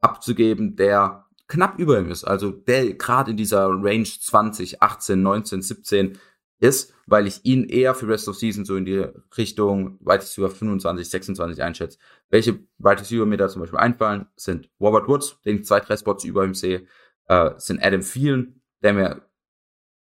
abzugeben, 0.00 0.76
der 0.76 1.26
knapp 1.46 1.78
über 1.78 1.98
ihm 1.98 2.10
ist. 2.10 2.24
Also 2.24 2.50
der 2.50 2.94
gerade 2.94 3.32
in 3.32 3.36
dieser 3.36 3.68
Range 3.68 4.04
20, 4.04 4.82
18, 4.82 5.22
19, 5.22 5.62
17 5.62 6.18
ist, 6.60 6.94
weil 7.06 7.26
ich 7.26 7.44
ihn 7.44 7.64
eher 7.64 7.94
für 7.94 8.08
Rest 8.08 8.28
of 8.28 8.36
Season 8.36 8.64
so 8.64 8.76
in 8.76 8.84
die 8.84 9.04
Richtung 9.36 9.98
Wide 10.00 10.22
Receiver 10.22 10.50
25, 10.50 11.08
26 11.08 11.62
einschätze. 11.62 11.98
Welche 12.28 12.60
Wide 12.78 13.00
Receiver 13.00 13.26
mir 13.26 13.36
da 13.36 13.48
zum 13.48 13.60
Beispiel 13.60 13.78
einfallen, 13.78 14.26
sind 14.36 14.70
Robert 14.78 15.08
Woods, 15.08 15.38
den 15.44 15.56
ich 15.56 15.64
zwei, 15.64 15.80
drei 15.80 15.96
Spots 15.96 16.24
über 16.24 16.44
ihm 16.44 16.54
sehe, 16.54 16.86
äh, 17.30 17.52
sind 17.58 17.82
Adam 17.82 18.00
Thielen, 18.00 18.60
der 18.82 18.92
mir, 18.92 19.22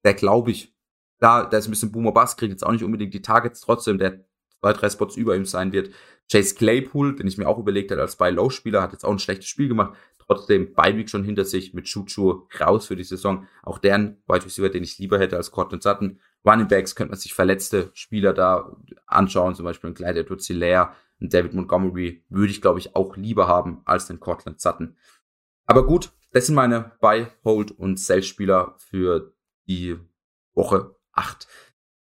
der 0.05 0.13
glaube 0.13 0.51
ich, 0.51 0.73
da, 1.19 1.43
der 1.43 1.59
ist 1.59 1.67
ein 1.67 1.71
bisschen 1.71 1.91
Boomer 1.91 2.13
Bass, 2.13 2.37
kriegt 2.37 2.51
jetzt 2.51 2.65
auch 2.65 2.71
nicht 2.71 2.83
unbedingt 2.83 3.13
die 3.13 3.21
Targets, 3.21 3.59
trotzdem 3.59 3.97
der 3.97 4.23
zwei, 4.61 4.71
drei 4.71 4.89
Spots 4.89 5.17
über 5.17 5.35
ihm 5.35 5.45
sein 5.45 5.73
wird. 5.73 5.93
Chase 6.31 6.55
Claypool, 6.55 7.15
den 7.15 7.27
ich 7.27 7.37
mir 7.37 7.49
auch 7.49 7.57
überlegt 7.57 7.91
habe 7.91 8.01
als 8.01 8.15
Buy-Low-Spieler, 8.15 8.81
hat 8.81 8.93
jetzt 8.93 9.03
auch 9.03 9.11
ein 9.11 9.19
schlechtes 9.19 9.47
Spiel 9.47 9.67
gemacht, 9.67 9.97
trotzdem 10.17 10.73
Beiweek 10.73 11.09
schon 11.09 11.25
hinter 11.25 11.43
sich 11.43 11.73
mit 11.73 11.85
Chuchu 11.85 12.47
raus 12.59 12.85
für 12.85 12.95
die 12.95 13.03
Saison. 13.03 13.47
Auch 13.63 13.79
deren 13.79 14.21
Wide 14.27 14.45
Receiver, 14.45 14.69
den 14.69 14.83
ich 14.83 14.97
lieber 14.97 15.19
hätte 15.19 15.35
als 15.35 15.51
Cortland 15.51 15.83
Sutton. 15.83 16.21
Running 16.45 16.67
Backs 16.67 16.95
könnte 16.95 17.11
man 17.11 17.19
sich 17.19 17.33
verletzte 17.33 17.89
Spieler 17.93 18.33
da 18.33 18.77
anschauen, 19.07 19.55
zum 19.55 19.65
Beispiel 19.65 19.89
ein 19.89 19.95
Clyde 19.95 20.21
edwards 20.21 20.47
hilaire 20.47 20.93
ein 21.21 21.27
David 21.27 21.53
Montgomery, 21.53 22.23
würde 22.29 22.51
ich, 22.51 22.61
glaube 22.61 22.79
ich, 22.79 22.95
auch 22.95 23.17
lieber 23.17 23.45
haben 23.45 23.81
als 23.83 24.07
den 24.07 24.21
Cortland 24.21 24.61
Sutton. 24.61 24.95
Aber 25.65 25.85
gut, 25.85 26.13
das 26.31 26.45
sind 26.45 26.55
meine 26.55 26.91
Buy, 26.99 27.27
Hold 27.43 27.71
und 27.71 27.99
Sell-Spieler 27.99 28.75
für 28.77 29.33
die 29.67 29.97
Woche 30.53 30.95
8. 31.13 31.47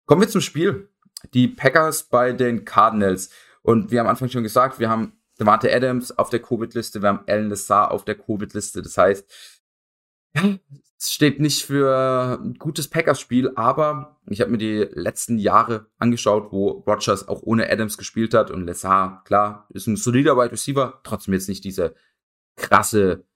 Kommen 0.06 0.21
wir 0.21 0.28
zum 0.28 0.40
Spiel. 0.40 0.88
Die 1.33 1.49
Packers 1.49 2.04
bei 2.04 2.33
den 2.33 2.64
Cardinals. 2.64 3.30
Und 3.62 3.90
wir 3.90 4.00
haben 4.00 4.06
am 4.06 4.11
Anfang 4.11 4.28
schon 4.28 4.42
gesagt, 4.42 4.78
wir 4.78 4.90
haben 4.90 5.18
Devante 5.40 5.75
Adams 5.75 6.16
auf 6.16 6.30
der 6.30 6.40
Covid-Liste, 6.40 7.02
wir 7.02 7.09
haben 7.09 7.25
Alan 7.26 7.49
Lessar 7.49 7.90
auf 7.90 8.04
der 8.04 8.14
Covid-Liste. 8.14 8.83
Das 8.83 8.97
heißt, 8.97 9.33
ja, 10.37 10.59
es 10.99 11.12
steht 11.12 11.40
nicht 11.40 11.64
für 11.64 12.38
ein 12.40 12.54
gutes 12.54 12.88
Packers-Spiel, 12.88 13.52
aber 13.56 14.21
ich 14.28 14.40
habe 14.40 14.50
mir 14.50 14.59
die 14.59 14.88
letzten 14.92 15.38
Jahre 15.38 15.87
angeschaut, 15.99 16.52
wo 16.52 16.85
Rogers 16.87 17.26
auch 17.26 17.42
ohne 17.42 17.71
Adams 17.71 17.99
gespielt 17.99 18.33
hat 18.33 18.50
und 18.50 18.64
Lessar, 18.64 19.23
klar, 19.25 19.66
ist 19.71 19.87
ein 19.87 19.97
solider 19.97 20.37
Wide 20.37 20.52
Receiver, 20.52 21.00
trotzdem 21.02 21.35
jetzt 21.35 21.49
nicht 21.49 21.64
diese 21.64 21.94
krasse 22.56 23.26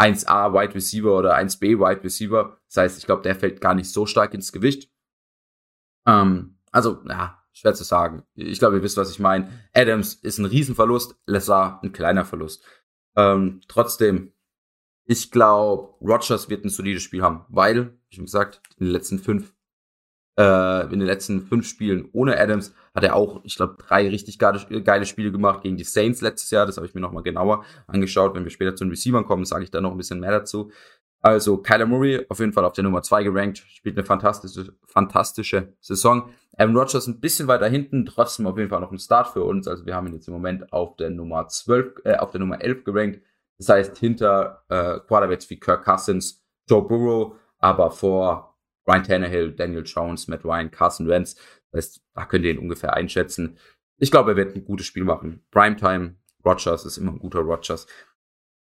1A 0.00 0.54
Wide 0.54 0.74
Receiver 0.74 1.16
oder 1.16 1.36
1B 1.36 1.78
Wide 1.78 2.02
Receiver. 2.02 2.58
Das 2.66 2.76
heißt, 2.78 2.98
ich 2.98 3.06
glaube, 3.06 3.22
der 3.22 3.34
fällt 3.34 3.60
gar 3.60 3.74
nicht 3.74 3.90
so 3.90 4.06
stark 4.06 4.32
ins 4.32 4.50
Gewicht. 4.50 4.90
Ähm, 6.06 6.58
also, 6.72 7.02
ja, 7.06 7.42
schwer 7.52 7.74
zu 7.74 7.84
sagen. 7.84 8.22
Ich 8.34 8.58
glaube, 8.58 8.76
ihr 8.76 8.82
wisst, 8.82 8.96
was 8.96 9.10
ich 9.10 9.18
meine. 9.18 9.50
Adams 9.74 10.14
ist 10.14 10.38
ein 10.38 10.46
Riesenverlust, 10.46 11.16
Lessar 11.26 11.80
ein 11.82 11.92
kleiner 11.92 12.24
Verlust. 12.24 12.64
Ähm, 13.16 13.60
trotzdem, 13.68 14.32
ich 15.04 15.30
glaube, 15.30 15.94
Rogers 16.00 16.48
wird 16.48 16.64
ein 16.64 16.70
solides 16.70 17.02
Spiel 17.02 17.22
haben, 17.22 17.44
weil, 17.48 17.98
wie 18.08 18.16
schon 18.16 18.24
gesagt, 18.24 18.62
in 18.78 18.86
den 18.86 18.92
letzten 18.92 19.18
fünf, 19.18 19.54
äh, 20.40 20.84
in 20.84 21.00
den 21.00 21.06
letzten 21.06 21.42
fünf 21.42 21.66
Spielen 21.66 22.08
ohne 22.12 22.40
Adams 22.40 22.74
hat 22.94 23.04
er 23.04 23.14
auch, 23.14 23.44
ich 23.44 23.56
glaube, 23.56 23.76
drei 23.76 24.08
richtig 24.08 24.38
geile, 24.38 24.82
geile 24.82 25.04
Spiele 25.04 25.30
gemacht 25.30 25.62
gegen 25.62 25.76
die 25.76 25.84
Saints 25.84 26.22
letztes 26.22 26.50
Jahr. 26.50 26.64
Das 26.64 26.76
habe 26.76 26.86
ich 26.86 26.94
mir 26.94 27.02
nochmal 27.02 27.22
genauer 27.22 27.64
angeschaut. 27.86 28.34
Wenn 28.34 28.44
wir 28.44 28.50
später 28.50 28.74
zu 28.74 28.84
den 28.84 28.90
Receivern 28.90 29.26
kommen, 29.26 29.44
sage 29.44 29.64
ich 29.64 29.70
da 29.70 29.82
noch 29.82 29.90
ein 29.90 29.98
bisschen 29.98 30.18
mehr 30.18 30.30
dazu. 30.30 30.70
Also 31.20 31.58
Kyler 31.58 31.84
Murray 31.84 32.24
auf 32.30 32.38
jeden 32.38 32.54
Fall 32.54 32.64
auf 32.64 32.72
der 32.72 32.84
Nummer 32.84 33.02
zwei 33.02 33.22
gerankt, 33.22 33.58
spielt 33.68 33.98
eine 33.98 34.06
fantastische, 34.06 34.72
fantastische 34.86 35.74
Saison. 35.80 36.30
Aaron 36.56 36.74
Rodgers 36.74 37.06
ein 37.06 37.20
bisschen 37.20 37.46
weiter 37.46 37.68
hinten, 37.68 38.06
trotzdem 38.06 38.46
auf 38.46 38.56
jeden 38.56 38.70
Fall 38.70 38.80
noch 38.80 38.90
ein 38.90 38.98
Start 38.98 39.28
für 39.28 39.44
uns. 39.44 39.68
Also 39.68 39.84
wir 39.84 39.94
haben 39.94 40.06
ihn 40.06 40.14
jetzt 40.14 40.28
im 40.28 40.34
Moment 40.34 40.72
auf 40.72 40.96
der 40.96 41.10
Nummer 41.10 41.46
12, 41.48 42.00
äh, 42.04 42.16
auf 42.16 42.30
der 42.30 42.40
Nummer 42.40 42.62
11 42.62 42.84
gerankt. 42.84 43.20
Das 43.58 43.68
heißt, 43.68 43.98
hinter 43.98 44.64
äh, 44.70 45.00
Quarterbacks 45.06 45.50
wie 45.50 45.60
Kirk 45.60 45.84
Cousins, 45.84 46.42
Joe 46.66 46.80
Burrow, 46.80 47.36
aber 47.58 47.90
vor 47.90 48.49
Ryan 48.90 49.04
Tannehill, 49.04 49.52
Daniel 49.52 49.84
Jones, 49.84 50.26
Matt 50.26 50.44
Ryan, 50.44 50.70
Carson 50.70 51.06
Wentz. 51.06 51.36
Das 51.70 51.84
heißt, 51.84 52.02
da 52.14 52.24
könnt 52.26 52.44
ihr 52.44 52.50
ihn 52.50 52.58
ungefähr 52.58 52.94
einschätzen. 52.94 53.56
Ich 53.98 54.10
glaube, 54.10 54.32
er 54.32 54.36
wird 54.36 54.56
ein 54.56 54.64
gutes 54.64 54.86
Spiel 54.86 55.04
machen. 55.04 55.44
Primetime, 55.50 56.16
Rogers 56.44 56.84
ist 56.84 56.96
immer 56.96 57.12
ein 57.12 57.18
guter 57.18 57.40
Rogers. 57.40 57.86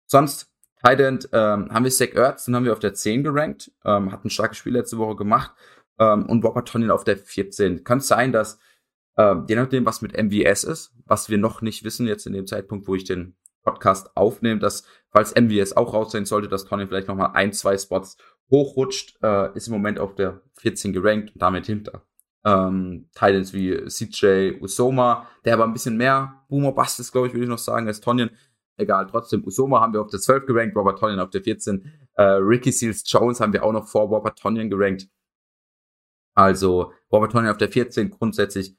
Sonst, 0.05 0.51
Tight 0.83 0.99
End, 0.99 1.29
ähm, 1.31 1.71
haben 1.71 1.83
wir 1.83 1.91
Zach 1.91 2.13
Ertz, 2.13 2.45
den 2.45 2.55
haben 2.55 2.65
wir 2.65 2.73
auf 2.73 2.79
der 2.79 2.93
10 2.93 3.23
gerankt, 3.23 3.71
ähm, 3.85 4.11
hat 4.11 4.25
ein 4.25 4.29
starkes 4.29 4.57
Spiel 4.57 4.73
letzte 4.73 4.97
Woche 4.97 5.15
gemacht 5.15 5.51
ähm, 5.99 6.25
und 6.27 6.43
Robert 6.43 6.67
Tonyan 6.67 6.91
auf 6.91 7.03
der 7.03 7.17
14. 7.17 7.83
Kann 7.83 7.99
es 7.99 8.07
sein, 8.07 8.31
dass, 8.31 8.59
ähm, 9.17 9.45
je 9.47 9.55
nachdem, 9.55 9.85
was 9.85 10.01
mit 10.01 10.13
MVS 10.15 10.63
ist, 10.65 10.93
was 11.05 11.29
wir 11.29 11.37
noch 11.37 11.61
nicht 11.61 11.83
wissen 11.83 12.07
jetzt 12.07 12.27
in 12.27 12.33
dem 12.33 12.47
Zeitpunkt, 12.47 12.87
wo 12.87 12.95
ich 12.95 13.05
den 13.05 13.35
Podcast 13.63 14.15
aufnehme, 14.15 14.59
dass, 14.59 14.83
falls 15.09 15.35
MVS 15.35 15.73
auch 15.73 15.93
raus 15.93 16.11
sein 16.11 16.25
sollte, 16.25 16.47
dass 16.47 16.65
Tonyan 16.65 16.87
vielleicht 16.87 17.07
nochmal 17.07 17.31
ein, 17.33 17.53
zwei 17.53 17.77
Spots 17.77 18.17
hochrutscht, 18.49 19.17
äh, 19.21 19.55
ist 19.55 19.67
im 19.67 19.73
Moment 19.73 19.99
auf 19.99 20.15
der 20.15 20.41
14 20.59 20.93
gerankt 20.93 21.33
und 21.33 21.41
damit 21.41 21.65
hinter 21.65 22.03
ähm, 22.47 23.09
Titans 23.13 23.51
wie 23.53 23.85
CJ 23.87 24.61
Usoma, 24.61 25.27
der 25.43 25.55
aber 25.55 25.65
ein 25.65 25.73
bisschen 25.73 25.97
mehr 25.97 26.45
Boomer 26.47 26.71
Bust 26.71 26.99
ist, 26.99 27.11
glaube 27.11 27.27
ich, 27.27 27.33
würde 27.33 27.43
ich 27.43 27.49
noch 27.49 27.57
sagen, 27.57 27.87
als 27.87 27.99
Tonyan. 27.99 28.29
Egal, 28.77 29.07
trotzdem, 29.07 29.43
Usoma 29.45 29.81
haben 29.81 29.91
wir 29.91 30.01
auf 30.01 30.09
der 30.09 30.19
12 30.19 30.45
gerankt, 30.45 30.75
Robert 30.75 30.99
Tonyan 30.99 31.19
auf 31.19 31.31
der 31.31 31.43
14. 31.43 31.91
Äh, 32.13 32.23
Ricky 32.23 32.71
Seals 32.71 33.03
Jones 33.05 33.41
haben 33.41 33.51
wir 33.51 33.63
auch 33.63 33.73
noch 33.73 33.87
vor 33.87 34.03
Robert 34.07 34.39
Tonyan 34.39 34.69
gerankt. 34.69 35.09
Also 36.35 36.93
Robert 37.11 37.31
Tonyan 37.31 37.51
auf 37.51 37.57
der 37.57 37.69
14 37.69 38.11
grundsätzlich. 38.11 38.77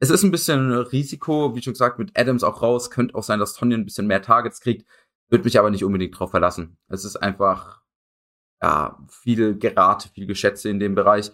Es 0.00 0.10
ist 0.10 0.22
ein 0.22 0.30
bisschen 0.30 0.72
Risiko, 0.72 1.54
wie 1.54 1.62
schon 1.62 1.72
gesagt, 1.72 1.98
mit 1.98 2.18
Adams 2.18 2.44
auch 2.44 2.60
raus. 2.60 2.90
Könnte 2.90 3.14
auch 3.14 3.22
sein, 3.22 3.38
dass 3.38 3.54
Tonyan 3.54 3.80
ein 3.80 3.84
bisschen 3.84 4.06
mehr 4.06 4.20
Targets 4.20 4.60
kriegt. 4.60 4.86
Würde 5.30 5.44
mich 5.44 5.58
aber 5.58 5.70
nicht 5.70 5.84
unbedingt 5.84 6.18
drauf 6.18 6.32
verlassen. 6.32 6.76
Es 6.88 7.04
ist 7.04 7.16
einfach, 7.16 7.82
ja, 8.62 8.98
viel 9.08 9.56
Gerate, 9.58 10.08
viel 10.08 10.26
Geschätze 10.26 10.68
in 10.68 10.80
dem 10.80 10.94
Bereich. 10.94 11.30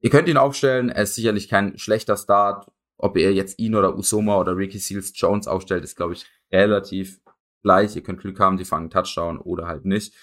Ihr 0.00 0.10
könnt 0.10 0.28
ihn 0.28 0.36
aufstellen, 0.36 0.88
er 0.88 1.02
ist 1.02 1.14
sicherlich 1.14 1.48
kein 1.48 1.78
schlechter 1.78 2.16
Start. 2.16 2.70
Ob 2.98 3.16
ihr 3.16 3.32
jetzt 3.32 3.58
ihn 3.58 3.74
oder 3.74 3.96
Usoma 3.96 4.38
oder 4.38 4.56
Ricky 4.56 4.78
Seals 4.78 5.12
Jones 5.14 5.46
aufstellt, 5.46 5.84
ist, 5.84 5.96
glaube 5.96 6.14
ich, 6.14 6.26
relativ 6.50 7.20
gleich. 7.62 7.94
Ihr 7.96 8.02
könnt 8.02 8.20
Glück 8.20 8.40
haben, 8.40 8.56
die 8.56 8.64
fangen 8.64 8.90
Touchdown 8.90 9.38
oder 9.38 9.66
halt 9.66 9.84
nicht. 9.84 10.14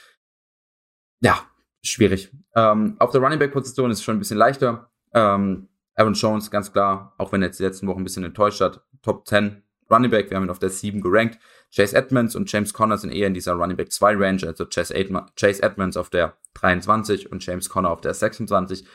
Ja, 1.21 1.45
schwierig. 1.83 2.31
Ähm, 2.55 2.95
auf 2.99 3.11
der 3.11 3.21
Running 3.21 3.39
Back 3.39 3.51
Position 3.51 3.91
ist 3.91 3.99
es 3.99 4.03
schon 4.03 4.15
ein 4.15 4.19
bisschen 4.19 4.37
leichter. 4.37 4.91
Ähm, 5.13 5.69
Aaron 5.95 6.13
Jones, 6.13 6.49
ganz 6.49 6.71
klar, 6.71 7.13
auch 7.17 7.31
wenn 7.31 7.41
er 7.41 7.47
jetzt 7.47 7.59
die 7.59 7.63
letzten 7.63 7.87
Wochen 7.87 8.01
ein 8.01 8.03
bisschen 8.03 8.23
enttäuscht 8.23 8.61
hat, 8.61 8.83
Top 9.01 9.27
10 9.27 9.62
Running 9.93 10.11
Back, 10.11 10.29
wir 10.29 10.37
haben 10.37 10.45
ihn 10.45 10.49
auf 10.49 10.59
der 10.59 10.69
7 10.69 11.01
gerankt. 11.01 11.39
Chase 11.73 11.95
Edmonds 11.95 12.35
und 12.35 12.51
James 12.51 12.73
Conner 12.73 12.97
sind 12.97 13.11
eher 13.11 13.27
in 13.27 13.33
dieser 13.33 13.53
Running 13.53 13.77
Back 13.77 13.91
2 13.91 14.15
Range, 14.15 14.41
also 14.47 14.65
Chase, 14.65 14.93
Edmonds 14.93 15.97
auf 15.97 16.09
der 16.09 16.37
23 16.55 17.31
und 17.31 17.45
James 17.45 17.69
Conner 17.69 17.89
auf 17.89 18.01
der 18.01 18.13
26. 18.13 18.85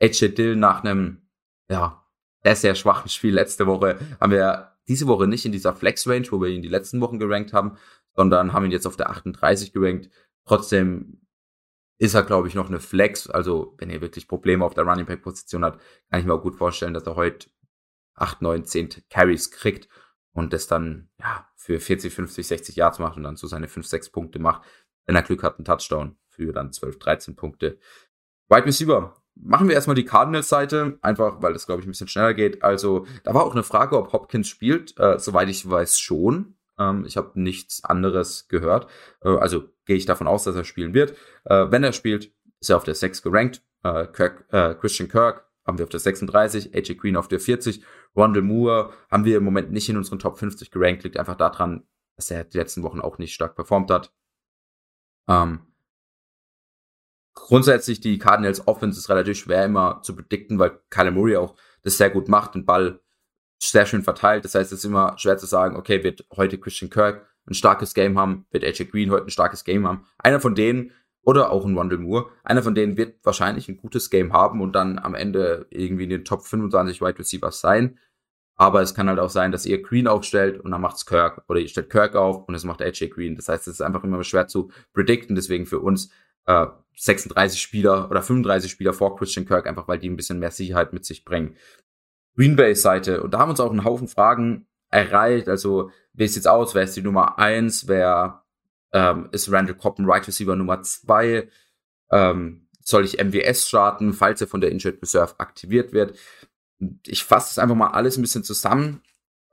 AJ 0.00 0.28
Dill 0.34 0.56
nach 0.56 0.82
einem, 0.82 1.28
ja, 1.70 2.04
sehr, 2.42 2.56
sehr 2.56 2.74
schwachen 2.74 3.08
Spiel 3.08 3.34
letzte 3.34 3.66
Woche 3.66 3.98
haben 4.20 4.32
wir 4.32 4.72
diese 4.88 5.06
Woche 5.06 5.28
nicht 5.28 5.44
in 5.44 5.52
dieser 5.52 5.74
Flex-Range, 5.74 6.26
wo 6.30 6.40
wir 6.40 6.48
ihn 6.48 6.62
die 6.62 6.68
letzten 6.68 7.00
Wochen 7.00 7.20
gerankt 7.20 7.52
haben, 7.52 7.76
sondern 8.16 8.52
haben 8.52 8.64
ihn 8.64 8.72
jetzt 8.72 8.86
auf 8.86 8.96
der 8.96 9.10
38 9.10 9.72
gerankt. 9.72 10.10
Trotzdem 10.44 11.20
ist 11.98 12.14
er, 12.14 12.24
glaube 12.24 12.48
ich, 12.48 12.54
noch 12.56 12.68
eine 12.68 12.80
Flex. 12.80 13.30
Also, 13.30 13.74
wenn 13.78 13.90
ihr 13.90 14.00
wirklich 14.00 14.26
Probleme 14.26 14.64
auf 14.64 14.74
der 14.74 14.84
Running 14.84 15.06
Back 15.06 15.22
Position 15.22 15.64
hat, 15.64 15.78
kann 16.10 16.18
ich 16.18 16.26
mir 16.26 16.34
auch 16.34 16.42
gut 16.42 16.56
vorstellen, 16.56 16.94
dass 16.94 17.06
er 17.06 17.14
heute 17.14 17.48
8, 18.16 18.42
9, 18.42 18.64
10 18.64 18.88
Carries 19.08 19.52
kriegt 19.52 19.88
und 20.32 20.52
das 20.52 20.66
dann, 20.66 21.08
ja, 21.20 21.46
für 21.56 21.78
40, 21.78 22.12
50, 22.12 22.46
60 22.46 22.76
Yards 22.76 22.98
macht 22.98 23.16
und 23.16 23.22
dann 23.22 23.36
so 23.36 23.46
seine 23.46 23.68
5, 23.68 23.86
6 23.86 24.10
Punkte 24.10 24.38
macht. 24.38 24.62
Wenn 25.06 25.16
er 25.16 25.22
Glück 25.22 25.42
hat, 25.42 25.58
einen 25.58 25.64
Touchdown 25.64 26.16
für 26.28 26.52
dann 26.52 26.72
12, 26.72 26.98
13 26.98 27.36
Punkte. 27.36 27.78
Wide 28.48 28.66
Receiver 28.66 29.14
Machen 29.34 29.68
wir 29.68 29.74
erstmal 29.74 29.96
die 29.96 30.04
Cardinals-Seite, 30.04 30.98
einfach 31.00 31.40
weil 31.40 31.54
das, 31.54 31.66
glaube 31.66 31.80
ich, 31.80 31.86
ein 31.86 31.90
bisschen 31.90 32.08
schneller 32.08 32.34
geht. 32.34 32.62
Also, 32.62 33.06
da 33.24 33.32
war 33.32 33.44
auch 33.44 33.54
eine 33.54 33.62
Frage, 33.62 33.96
ob 33.96 34.12
Hopkins 34.12 34.48
spielt. 34.48 34.98
Äh, 34.98 35.18
soweit 35.18 35.48
ich 35.48 35.68
weiß, 35.68 35.98
schon. 35.98 36.56
Ähm, 36.78 37.04
ich 37.06 37.16
habe 37.16 37.30
nichts 37.34 37.82
anderes 37.82 38.48
gehört. 38.48 38.88
Äh, 39.22 39.30
also 39.30 39.64
gehe 39.86 39.96
ich 39.96 40.04
davon 40.04 40.26
aus, 40.26 40.44
dass 40.44 40.54
er 40.54 40.64
spielen 40.64 40.92
wird. 40.92 41.12
Äh, 41.44 41.70
wenn 41.70 41.82
er 41.82 41.92
spielt, 41.92 42.32
ist 42.60 42.68
er 42.68 42.76
auf 42.76 42.84
der 42.84 42.94
6 42.94 43.22
gerankt. 43.22 43.62
Äh, 43.82 44.06
Kirk, 44.08 44.44
äh, 44.50 44.74
Christian 44.74 45.08
Kirk 45.08 45.50
haben 45.64 45.78
wir 45.78 45.84
auf 45.84 45.90
der 45.90 46.00
36, 46.00 46.74
AJ 46.74 46.94
Green 46.96 47.16
auf 47.16 47.28
der 47.28 47.40
40. 47.40 47.84
Rondell 48.16 48.42
Moore 48.42 48.92
haben 49.10 49.24
wir 49.24 49.36
im 49.36 49.44
Moment 49.44 49.70
nicht 49.70 49.88
in 49.88 49.96
unseren 49.96 50.18
Top 50.18 50.38
50 50.38 50.70
gerankt. 50.70 51.04
Liegt 51.04 51.16
einfach 51.16 51.36
daran, 51.36 51.86
dass 52.16 52.30
er 52.30 52.44
die 52.44 52.58
letzten 52.58 52.82
Wochen 52.82 53.00
auch 53.00 53.18
nicht 53.18 53.34
stark 53.34 53.54
performt 53.54 53.90
hat. 53.90 54.12
Ähm, 55.28 55.60
grundsätzlich 57.34 58.00
die 58.00 58.18
Cardinals 58.18 58.66
Offense 58.66 58.98
ist 58.98 59.08
relativ 59.08 59.38
schwer 59.38 59.64
immer 59.64 60.02
zu 60.02 60.16
predikten, 60.16 60.58
weil 60.58 60.80
Kyler 60.90 61.12
Murray 61.12 61.36
auch 61.36 61.54
das 61.82 61.96
sehr 61.96 62.10
gut 62.10 62.28
macht, 62.28 62.54
den 62.54 62.64
Ball 62.64 63.00
sehr 63.62 63.86
schön 63.86 64.02
verteilt. 64.02 64.44
Das 64.44 64.54
heißt, 64.54 64.72
es 64.72 64.80
ist 64.80 64.84
immer 64.84 65.16
schwer 65.18 65.38
zu 65.38 65.46
sagen, 65.46 65.76
okay, 65.76 66.02
wird 66.02 66.26
heute 66.36 66.58
Christian 66.58 66.90
Kirk 66.90 67.28
ein 67.48 67.54
starkes 67.54 67.94
Game 67.94 68.18
haben, 68.18 68.46
wird 68.50 68.64
AJ 68.64 68.86
Green 68.86 69.10
heute 69.10 69.26
ein 69.26 69.30
starkes 69.30 69.64
Game 69.64 69.86
haben. 69.86 70.06
Einer 70.18 70.40
von 70.40 70.54
denen 70.54 70.92
oder 71.24 71.50
auch 71.50 71.64
ein 71.64 71.76
Rondell 71.76 71.98
Moore, 71.98 72.30
einer 72.42 72.62
von 72.62 72.74
denen 72.74 72.96
wird 72.96 73.24
wahrscheinlich 73.24 73.68
ein 73.68 73.76
gutes 73.76 74.10
Game 74.10 74.32
haben 74.32 74.60
und 74.60 74.72
dann 74.72 74.98
am 74.98 75.14
Ende 75.14 75.66
irgendwie 75.70 76.04
in 76.04 76.10
den 76.10 76.24
Top 76.24 76.44
25 76.44 77.00
Wide 77.00 77.18
Receivers 77.18 77.60
sein. 77.60 77.98
Aber 78.56 78.82
es 78.82 78.94
kann 78.94 79.08
halt 79.08 79.18
auch 79.18 79.30
sein, 79.30 79.50
dass 79.50 79.66
ihr 79.66 79.82
Green 79.82 80.06
aufstellt 80.06 80.60
und 80.60 80.70
dann 80.70 80.80
macht's 80.80 81.06
Kirk 81.06 81.44
oder 81.48 81.60
ihr 81.60 81.68
stellt 81.68 81.90
Kirk 81.90 82.14
auf 82.14 82.46
und 82.46 82.54
es 82.54 82.64
macht 82.64 82.82
AJ 82.82 83.08
Green. 83.08 83.36
Das 83.36 83.48
heißt, 83.48 83.66
es 83.66 83.74
ist 83.74 83.80
einfach 83.80 84.04
immer 84.04 84.22
schwer 84.24 84.46
zu 84.46 84.70
predikten. 84.92 85.34
Deswegen 85.34 85.66
für 85.66 85.80
uns 85.80 86.10
äh, 86.46 86.66
36 86.96 87.60
Spieler 87.60 88.10
oder 88.10 88.22
35 88.22 88.70
Spieler 88.70 88.92
vor 88.92 89.16
Christian 89.16 89.46
Kirk, 89.46 89.66
einfach 89.66 89.88
weil 89.88 89.98
die 89.98 90.10
ein 90.10 90.16
bisschen 90.16 90.38
mehr 90.38 90.50
Sicherheit 90.50 90.92
mit 90.92 91.04
sich 91.04 91.24
bringen. 91.24 91.56
Green 92.36 92.56
Bay 92.56 92.74
Seite. 92.74 93.22
Und 93.22 93.34
da 93.34 93.38
haben 93.38 93.50
uns 93.50 93.60
auch 93.60 93.70
einen 93.70 93.84
Haufen 93.84 94.08
Fragen 94.08 94.66
erreicht. 94.90 95.48
Also, 95.48 95.90
wie 96.12 96.24
jetzt 96.24 96.48
aus? 96.48 96.74
Wer 96.74 96.84
ist 96.84 96.96
die 96.96 97.02
Nummer 97.02 97.38
eins? 97.38 97.88
Wer 97.88 98.41
ähm, 98.92 99.28
ist 99.32 99.50
Randall 99.50 99.76
Cobb 99.76 99.98
ein 99.98 100.06
Right 100.06 100.26
Receiver 100.26 100.56
Nummer 100.56 100.82
zwei? 100.82 101.48
Ähm, 102.10 102.68
soll 102.84 103.04
ich 103.04 103.22
MWS 103.22 103.68
starten, 103.68 104.12
falls 104.12 104.40
er 104.40 104.48
von 104.48 104.60
der 104.60 104.70
Injured 104.70 105.00
Reserve 105.00 105.34
aktiviert 105.38 105.92
wird? 105.92 106.16
Ich 107.06 107.24
fasse 107.24 107.50
das 107.50 107.58
einfach 107.58 107.76
mal 107.76 107.90
alles 107.92 108.16
ein 108.16 108.22
bisschen 108.22 108.44
zusammen. 108.44 109.02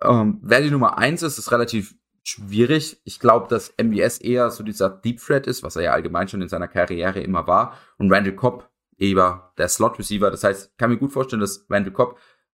Ähm, 0.02 0.40
wer 0.42 0.62
die 0.62 0.72
Nummer 0.72 0.98
eins 0.98 1.22
ist, 1.22 1.38
ist 1.38 1.52
relativ 1.52 1.96
schwierig. 2.24 3.00
Ich 3.04 3.20
glaube, 3.20 3.48
dass 3.50 3.74
MBS 3.78 4.18
eher 4.20 4.50
so 4.52 4.64
dieser 4.64 4.90
Deep 4.90 5.20
Threat 5.20 5.48
ist, 5.48 5.64
was 5.64 5.76
er 5.76 5.84
ja 5.84 5.94
allgemein 5.94 6.28
schon 6.28 6.42
in 6.42 6.50
seiner 6.50 6.68
Karriere 6.68 7.22
immer 7.22 7.48
war. 7.48 7.78
Und 7.98 8.12
Randall 8.12 8.36
Cobb 8.36 8.70
eher 8.98 9.54
der 9.58 9.68
Slot 9.68 10.00
Receiver. 10.00 10.30
Das 10.32 10.44
heißt, 10.44 10.72
ich 10.72 10.78
kann 10.78 10.90
mir 10.90 10.98
gut 10.98 11.14
vorstellen, 11.14 11.40
dass 11.40 11.66
Randall 11.70 11.94
Cobb 11.94 12.18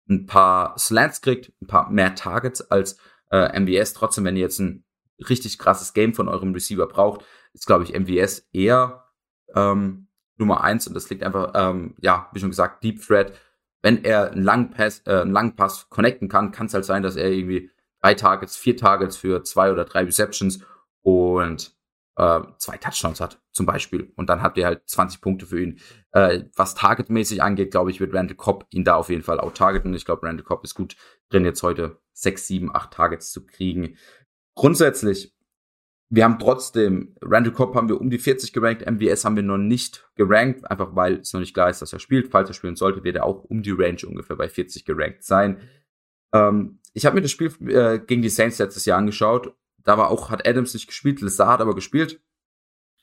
ein 0.08 0.26
paar 0.26 0.76
Slants 0.78 1.20
kriegt, 1.20 1.52
ein 1.60 1.66
paar 1.66 1.90
mehr 1.90 2.14
Targets 2.14 2.62
als 2.70 2.96
äh, 3.30 3.58
MBS. 3.58 3.92
Trotzdem, 3.92 4.24
wenn 4.24 4.36
ihr 4.36 4.42
jetzt 4.42 4.58
ein 4.58 4.84
richtig 5.28 5.58
krasses 5.58 5.92
Game 5.92 6.14
von 6.14 6.28
eurem 6.28 6.52
Receiver 6.52 6.86
braucht, 6.86 7.24
ist, 7.52 7.66
glaube 7.66 7.84
ich, 7.84 7.98
MVS 7.98 8.48
eher 8.52 9.04
ähm, 9.54 10.08
Nummer 10.36 10.62
eins 10.62 10.86
und 10.86 10.94
das 10.94 11.10
liegt 11.10 11.22
einfach, 11.22 11.52
ähm, 11.54 11.94
ja, 12.00 12.28
wie 12.32 12.40
schon 12.40 12.50
gesagt, 12.50 12.82
Deep 12.82 13.04
Threat. 13.04 13.32
Wenn 13.82 14.04
er 14.04 14.32
einen 14.32 14.42
langen 14.42 14.70
Pass, 14.70 15.02
äh, 15.06 15.20
einen 15.20 15.32
langen 15.32 15.56
Pass 15.56 15.88
connecten 15.88 16.28
kann, 16.28 16.52
kann 16.52 16.66
es 16.66 16.74
halt 16.74 16.84
sein, 16.84 17.02
dass 17.02 17.16
er 17.16 17.30
irgendwie 17.30 17.70
drei 18.02 18.14
Targets, 18.14 18.56
vier 18.56 18.76
Targets 18.76 19.16
für 19.16 19.42
zwei 19.42 19.72
oder 19.72 19.84
drei 19.84 20.04
Receptions 20.04 20.60
und 21.02 21.74
äh, 22.16 22.40
zwei 22.58 22.76
Touchdowns 22.76 23.20
hat, 23.20 23.40
zum 23.52 23.66
Beispiel. 23.66 24.12
Und 24.16 24.28
dann 24.28 24.42
habt 24.42 24.58
ihr 24.58 24.66
halt 24.66 24.82
20 24.88 25.20
Punkte 25.20 25.46
für 25.46 25.62
ihn. 25.62 25.80
Äh, 26.12 26.44
was 26.54 26.74
targetmäßig 26.74 27.42
angeht, 27.42 27.70
glaube 27.70 27.90
ich, 27.90 28.00
wird 28.00 28.12
Randall 28.12 28.36
Cobb 28.36 28.66
ihn 28.70 28.84
da 28.84 28.96
auf 28.96 29.08
jeden 29.08 29.22
Fall 29.22 29.40
auch 29.40 29.52
targeten. 29.52 29.94
Ich 29.94 30.04
glaube, 30.04 30.26
Randall 30.26 30.44
Cobb 30.44 30.64
ist 30.64 30.74
gut 30.74 30.96
drin, 31.30 31.44
jetzt 31.44 31.62
heute 31.62 31.98
sechs, 32.12 32.46
sieben, 32.46 32.74
acht 32.74 32.92
Targets 32.92 33.32
zu 33.32 33.46
kriegen. 33.46 33.96
Grundsätzlich, 34.54 35.34
wir 36.12 36.24
haben 36.24 36.38
trotzdem, 36.40 37.14
Randall 37.22 37.52
Cobb 37.52 37.74
haben 37.76 37.88
wir 37.88 38.00
um 38.00 38.10
die 38.10 38.18
40 38.18 38.52
gerankt, 38.52 38.84
MVS 38.90 39.24
haben 39.24 39.36
wir 39.36 39.44
noch 39.44 39.58
nicht 39.58 40.08
gerankt, 40.16 40.68
einfach 40.68 40.96
weil 40.96 41.20
es 41.20 41.32
noch 41.32 41.40
nicht 41.40 41.54
klar 41.54 41.70
ist, 41.70 41.82
dass 41.82 41.92
er 41.92 42.00
spielt. 42.00 42.32
Falls 42.32 42.50
er 42.50 42.54
spielen 42.54 42.74
sollte, 42.74 43.04
wird 43.04 43.16
er 43.16 43.24
auch 43.24 43.44
um 43.44 43.62
die 43.62 43.70
Range 43.70 44.00
ungefähr 44.06 44.36
bei 44.36 44.48
40 44.48 44.84
gerankt 44.84 45.22
sein. 45.22 45.60
Ähm, 46.32 46.80
ich 46.94 47.06
habe 47.06 47.14
mir 47.14 47.22
das 47.22 47.30
Spiel 47.30 47.52
äh, 47.68 48.00
gegen 48.00 48.22
die 48.22 48.28
Saints 48.28 48.58
letztes 48.58 48.84
Jahr 48.86 48.98
angeschaut. 48.98 49.54
Da 49.78 49.96
war 49.96 50.10
auch, 50.10 50.30
hat 50.30 50.46
Adams 50.46 50.74
nicht 50.74 50.88
gespielt, 50.88 51.20
Lissar 51.20 51.52
hat 51.52 51.60
aber 51.60 51.76
gespielt. 51.76 52.20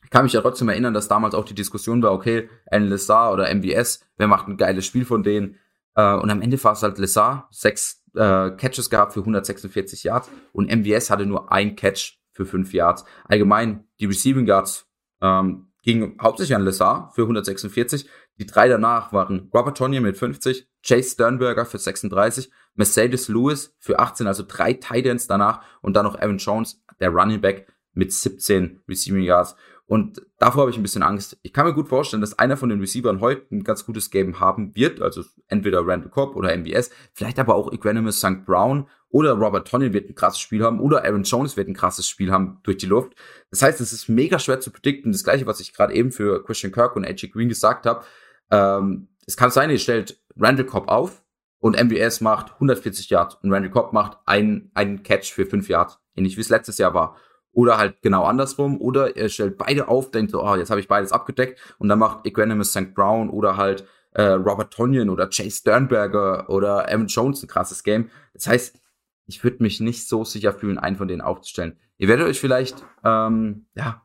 Ich 0.03 0.09
kann 0.09 0.23
mich 0.23 0.33
ja 0.33 0.41
trotzdem 0.41 0.69
erinnern, 0.69 0.93
dass 0.93 1.07
damals 1.07 1.33
auch 1.33 1.45
die 1.45 1.55
Diskussion 1.55 2.03
war, 2.03 2.11
okay, 2.13 2.49
ein 2.69 2.87
Lissar 2.87 3.31
oder 3.33 3.53
MVS, 3.53 4.05
wer 4.17 4.27
macht 4.27 4.47
ein 4.47 4.57
geiles 4.57 4.85
Spiel 4.85 5.05
von 5.05 5.23
denen? 5.23 5.57
Äh, 5.95 6.13
und 6.15 6.29
am 6.29 6.41
Ende 6.41 6.61
war 6.63 6.73
es 6.73 6.83
halt 6.83 6.97
Lissar, 6.97 7.47
sechs 7.51 8.03
äh, 8.17 8.51
Catches 8.57 8.89
gehabt 8.89 9.13
für 9.13 9.21
146 9.21 10.03
Yards 10.03 10.29
und 10.51 10.69
MVS 10.69 11.09
hatte 11.09 11.25
nur 11.25 11.51
ein 11.51 11.75
Catch 11.75 12.19
für 12.33 12.45
fünf 12.45 12.73
Yards. 12.73 13.05
Allgemein, 13.25 13.85
die 13.99 14.05
Receiving 14.05 14.45
Yards 14.45 14.87
ähm, 15.21 15.67
gingen 15.83 16.17
hauptsächlich 16.21 16.55
an 16.55 16.65
Lissar 16.65 17.11
für 17.15 17.21
146. 17.21 18.09
Die 18.39 18.45
drei 18.45 18.67
danach 18.67 19.13
waren 19.13 19.49
Robert 19.53 19.77
Tonyan 19.77 20.03
mit 20.03 20.17
50, 20.17 20.67
Chase 20.85 21.11
Sternberger 21.11 21.65
für 21.65 21.79
36, 21.79 22.51
Mercedes 22.75 23.27
Lewis 23.27 23.75
für 23.79 23.99
18, 23.99 24.27
also 24.27 24.43
drei 24.47 24.73
Titans 24.73 25.27
danach 25.27 25.61
und 25.81 25.95
dann 25.95 26.05
noch 26.05 26.19
Aaron 26.19 26.37
Jones, 26.37 26.83
der 26.99 27.09
Running 27.09 27.41
Back 27.41 27.67
mit 27.93 28.13
17 28.13 28.81
Receiving 28.87 29.23
Yards. 29.23 29.55
Und 29.87 30.21
davor 30.37 30.61
habe 30.61 30.71
ich 30.71 30.77
ein 30.77 30.83
bisschen 30.83 31.01
Angst. 31.01 31.37
Ich 31.43 31.53
kann 31.53 31.65
mir 31.65 31.73
gut 31.73 31.87
vorstellen, 31.87 32.19
dass 32.19 32.37
einer 32.37 32.57
von 32.57 32.67
den 32.67 32.81
Receivern 32.81 33.21
heute 33.21 33.47
ein 33.51 33.63
ganz 33.63 33.85
gutes 33.85 34.11
Game 34.11 34.41
haben 34.41 34.75
wird. 34.75 35.01
Also 35.01 35.23
entweder 35.47 35.79
Randall 35.87 36.11
Cobb 36.11 36.35
oder 36.35 36.55
MBS, 36.55 36.91
vielleicht 37.13 37.39
aber 37.39 37.55
auch 37.55 37.71
Equanimous 37.71 38.17
St. 38.17 38.45
Brown 38.45 38.87
oder 39.09 39.31
Robert 39.31 39.65
Tonyan 39.69 39.93
wird 39.93 40.09
ein 40.09 40.15
krasses 40.15 40.41
Spiel 40.41 40.61
haben 40.61 40.81
oder 40.81 41.05
Aaron 41.05 41.23
Jones 41.23 41.55
wird 41.55 41.69
ein 41.69 41.73
krasses 41.73 42.07
Spiel 42.07 42.31
haben 42.31 42.59
durch 42.63 42.77
die 42.77 42.85
Luft. 42.85 43.13
Das 43.49 43.61
heißt, 43.61 43.79
es 43.79 43.93
ist 43.93 44.09
mega 44.09 44.39
schwer 44.39 44.59
zu 44.59 44.71
predikten. 44.71 45.13
Das 45.13 45.23
gleiche, 45.23 45.47
was 45.47 45.61
ich 45.61 45.73
gerade 45.73 45.93
eben 45.93 46.11
für 46.11 46.43
Christian 46.43 46.73
Kirk 46.73 46.97
und 46.97 47.05
AJ 47.05 47.29
Green 47.29 47.47
gesagt 47.47 47.85
habe. 47.85 48.03
Ähm, 48.51 49.07
es 49.25 49.37
kann 49.37 49.51
sein, 49.51 49.69
ihr 49.69 49.79
stellt 49.79 50.21
Randall 50.37 50.65
Cobb 50.65 50.89
auf 50.89 51.23
und 51.59 51.81
MBS 51.81 52.19
macht 52.19 52.53
140 52.55 53.09
Yards 53.09 53.35
und 53.35 53.53
Randall 53.53 53.71
Cobb 53.71 53.93
macht 53.93 54.17
einen, 54.25 54.69
einen 54.73 55.03
Catch 55.03 55.31
für 55.31 55.45
5 55.45 55.69
Yards. 55.69 55.99
Ähnlich 56.15 56.35
wie 56.35 56.41
es 56.41 56.49
letztes 56.49 56.77
Jahr 56.77 56.93
war. 56.93 57.15
Oder 57.57 57.79
halt 57.79 58.03
genau 58.03 58.23
andersrum. 58.25 58.79
Oder 58.79 59.17
er 59.17 59.29
stellt 59.29 59.57
beide 59.57 59.87
auf, 59.87 60.11
denkt 60.11 60.29
so, 60.29 60.43
oh, 60.43 60.55
jetzt 60.55 60.69
habe 60.69 60.79
ich 60.79 60.87
beides 60.87 61.11
abgedeckt. 61.11 61.59
Und 61.79 61.89
dann 61.89 61.97
macht 61.97 62.23
Equanimous 62.27 62.69
St. 62.69 62.93
Brown 62.93 63.31
oder 63.31 63.57
halt 63.57 63.83
äh, 64.11 64.21
Robert 64.21 64.71
Tonyan 64.71 65.09
oder 65.09 65.27
Chase 65.27 65.57
Sternberger 65.57 66.51
oder 66.51 66.87
Evan 66.87 67.07
Jones 67.07 67.41
ein 67.41 67.47
krasses 67.47 67.81
Game. 67.81 68.11
Das 68.35 68.45
heißt, 68.45 68.79
ich 69.25 69.43
würde 69.43 69.63
mich 69.63 69.79
nicht 69.79 70.07
so 70.07 70.23
sicher 70.23 70.53
fühlen, 70.53 70.77
einen 70.77 70.97
von 70.97 71.07
denen 71.07 71.21
aufzustellen. 71.21 71.79
Ihr 71.97 72.07
werdet 72.07 72.27
euch 72.27 72.39
vielleicht, 72.39 72.85
ähm, 73.03 73.65
ja, 73.73 74.03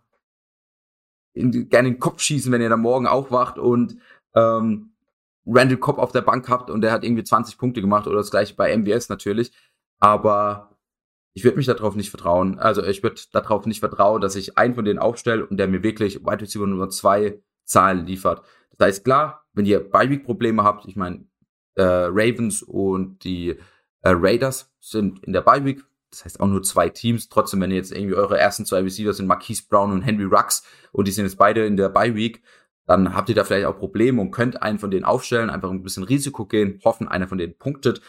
in, 1.35 1.69
gerne 1.69 1.89
in 1.89 1.95
den 1.97 2.01
Kopf 2.01 2.23
schießen, 2.23 2.51
wenn 2.53 2.63
ihr 2.63 2.71
dann 2.71 2.81
morgen 2.81 3.07
aufwacht 3.07 3.59
und 3.59 3.99
ähm, 4.35 4.95
Randall 5.45 5.77
Cobb 5.77 5.99
auf 5.99 6.13
der 6.13 6.23
Bank 6.23 6.49
habt 6.49 6.71
und 6.71 6.81
der 6.81 6.91
hat 6.91 7.05
irgendwie 7.05 7.25
20 7.25 7.59
Punkte 7.59 7.83
gemacht 7.83 8.07
oder 8.07 8.17
das 8.17 8.31
gleiche 8.31 8.55
bei 8.55 8.75
MBS 8.75 9.11
natürlich. 9.11 9.53
Aber 9.99 10.72
ich 11.35 11.45
würde 11.45 11.57
mich 11.57 11.67
darauf 11.67 11.97
nicht 11.97 12.11
vertrauen. 12.11 12.59
Also 12.59 12.85
ich 12.85 13.03
würde 13.03 13.21
darauf 13.33 13.67
nicht 13.67 13.81
vertrauen, 13.81 14.21
dass 14.21 14.37
ich 14.37 14.59
einen 14.59 14.75
von 14.75 14.85
denen 14.85 14.99
aufstelle 14.99 15.47
und 15.47 15.57
der 15.57 15.69
mir 15.69 15.83
wirklich 15.83 16.25
Wide 16.25 16.43
Receiver 16.43 16.67
Nummer 16.67 16.91
zwei 16.91 17.41
Zahlen 17.65 18.07
liefert. 18.07 18.43
Das 18.77 18.89
heißt, 18.89 19.05
klar, 19.05 19.47
wenn 19.55 19.67
ihr 19.67 19.81
Bye-Week-Probleme 19.81 20.63
habt, 20.63 20.87
ich 20.87 20.97
meine, 20.97 21.25
äh, 21.75 21.83
Ravens 21.83 22.63
und 22.63 23.25
die 23.25 23.51
äh, 24.03 24.11
Raiders 24.11 24.71
sind 24.81 25.25
in 25.25 25.33
der 25.33 25.43
Bye-Week, 25.43 25.83
das 26.11 26.25
heißt 26.25 26.41
auch 26.41 26.47
nur 26.47 26.63
zwei 26.63 26.91
Teams. 26.91 27.29
Trotzdem, 27.29 27.61
wenn 27.61 27.71
ihr 27.71 27.79
jetzt 27.79 27.93
irgendwie 27.93 28.15
eure 28.15 28.39
ersten 28.39 28.67
zwei 28.67 28.81
Receiver 28.81 29.15
sind 29.15 29.27
Marquise 29.27 29.63
Brown 29.69 29.93
und 29.93 30.03
Henry 30.03 30.25
Rux 30.25 30.63
und 30.93 31.09
die 31.09 31.13
sind 31.13 31.25
jetzt 31.25 31.39
beide 31.39 31.65
in 31.65 31.77
der 31.77 31.89
Bye-Week, 31.89 32.43
dann 32.87 33.15
habt 33.15 33.29
ihr 33.29 33.35
da 33.35 33.45
vielleicht 33.45 33.67
auch 33.67 33.79
Probleme 33.79 34.21
und 34.21 34.33
könnt 34.33 34.61
einen 34.61 34.79
von 34.79 34.91
denen 34.91 35.05
aufstellen, 35.05 35.49
einfach 35.49 35.71
ein 35.71 35.83
bisschen 35.83 36.03
Risiko 36.03 36.45
gehen, 36.45 36.81
hoffen, 36.85 37.09
einer 37.09 37.29
von 37.29 37.39
denen 37.39 37.57
punktet. 37.57 38.03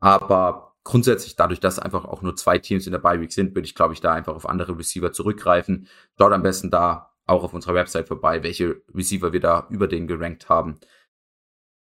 Aber 0.00 0.73
grundsätzlich 0.84 1.34
dadurch, 1.34 1.60
dass 1.60 1.78
einfach 1.78 2.04
auch 2.04 2.22
nur 2.22 2.36
zwei 2.36 2.58
Teams 2.58 2.86
in 2.86 2.92
der 2.92 2.98
Bye 2.98 3.20
Week 3.20 3.32
sind, 3.32 3.54
würde 3.54 3.66
ich, 3.66 3.74
glaube 3.74 3.94
ich, 3.94 4.00
da 4.00 4.12
einfach 4.12 4.34
auf 4.34 4.48
andere 4.48 4.78
Receiver 4.78 5.12
zurückgreifen. 5.12 5.88
Dort 6.16 6.32
am 6.32 6.42
besten 6.42 6.70
da 6.70 7.10
auch 7.26 7.42
auf 7.42 7.54
unserer 7.54 7.74
Website 7.74 8.06
vorbei, 8.06 8.42
welche 8.42 8.82
Receiver 8.94 9.32
wir 9.32 9.40
da 9.40 9.66
über 9.70 9.88
den 9.88 10.06
gerankt 10.06 10.48
haben. 10.50 10.78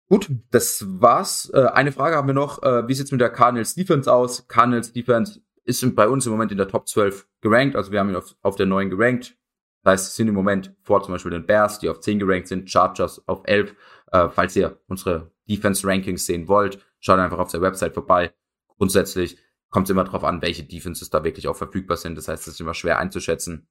Gut, 0.09 0.31
das 0.53 0.85
war's. 0.87 1.51
Äh, 1.53 1.67
eine 1.67 1.91
Frage 1.91 2.15
haben 2.15 2.29
wir 2.29 2.35
noch. 2.35 2.63
Äh, 2.63 2.87
wie 2.87 2.95
sieht's 2.95 3.11
mit 3.11 3.21
der 3.21 3.31
Cardinals 3.31 3.75
Defense 3.75 4.13
aus? 4.13 4.47
Cardinals 4.47 4.93
Defense 4.93 5.41
ist 5.65 5.97
bei 5.97 6.07
uns 6.09 6.25
im 6.27 6.33
Moment 6.33 6.53
in 6.53 6.59
der 6.59 6.69
Top 6.69 6.87
12 6.87 7.27
gerankt. 7.41 7.75
Also 7.75 7.91
wir 7.91 7.99
haben 7.99 8.11
ihn 8.11 8.17
auf, 8.17 8.37
auf 8.43 8.55
der 8.55 8.67
9 8.67 8.89
gerankt. 8.89 9.37
Das 9.83 9.93
heißt, 9.93 10.15
sind 10.15 10.29
im 10.29 10.35
Moment 10.35 10.73
vor 10.83 11.03
zum 11.03 11.13
Beispiel 11.13 11.33
den 11.33 11.45
Bears, 11.45 11.81
die 11.81 11.89
auf 11.89 11.99
10 11.99 12.21
gerankt 12.21 12.47
sind, 12.47 12.71
Chargers 12.71 13.27
auf 13.27 13.43
11. 13.45 13.75
Äh, 14.13 14.29
falls 14.29 14.55
ihr 14.55 14.79
unsere 14.87 15.33
Defense 15.49 15.85
Rankings 15.85 16.25
sehen 16.25 16.47
wollt, 16.47 16.79
schaut 17.01 17.19
einfach 17.19 17.39
auf 17.39 17.51
der 17.51 17.61
Website 17.61 17.95
vorbei 17.95 18.33
grundsätzlich 18.79 19.39
kommt 19.71 19.87
es 19.87 19.91
immer 19.91 20.05
darauf 20.05 20.25
an, 20.25 20.43
welche 20.43 20.65
Defenses 20.65 21.11
da 21.11 21.25
wirklich 21.25 21.49
auch 21.49 21.57
verfügbar 21.57 21.97
sind. 21.97 22.17
Das 22.17 22.29
heißt, 22.29 22.47
es 22.47 22.55
ist 22.55 22.61
immer 22.61 22.75
schwer 22.75 22.99
einzuschätzen. 22.99 23.69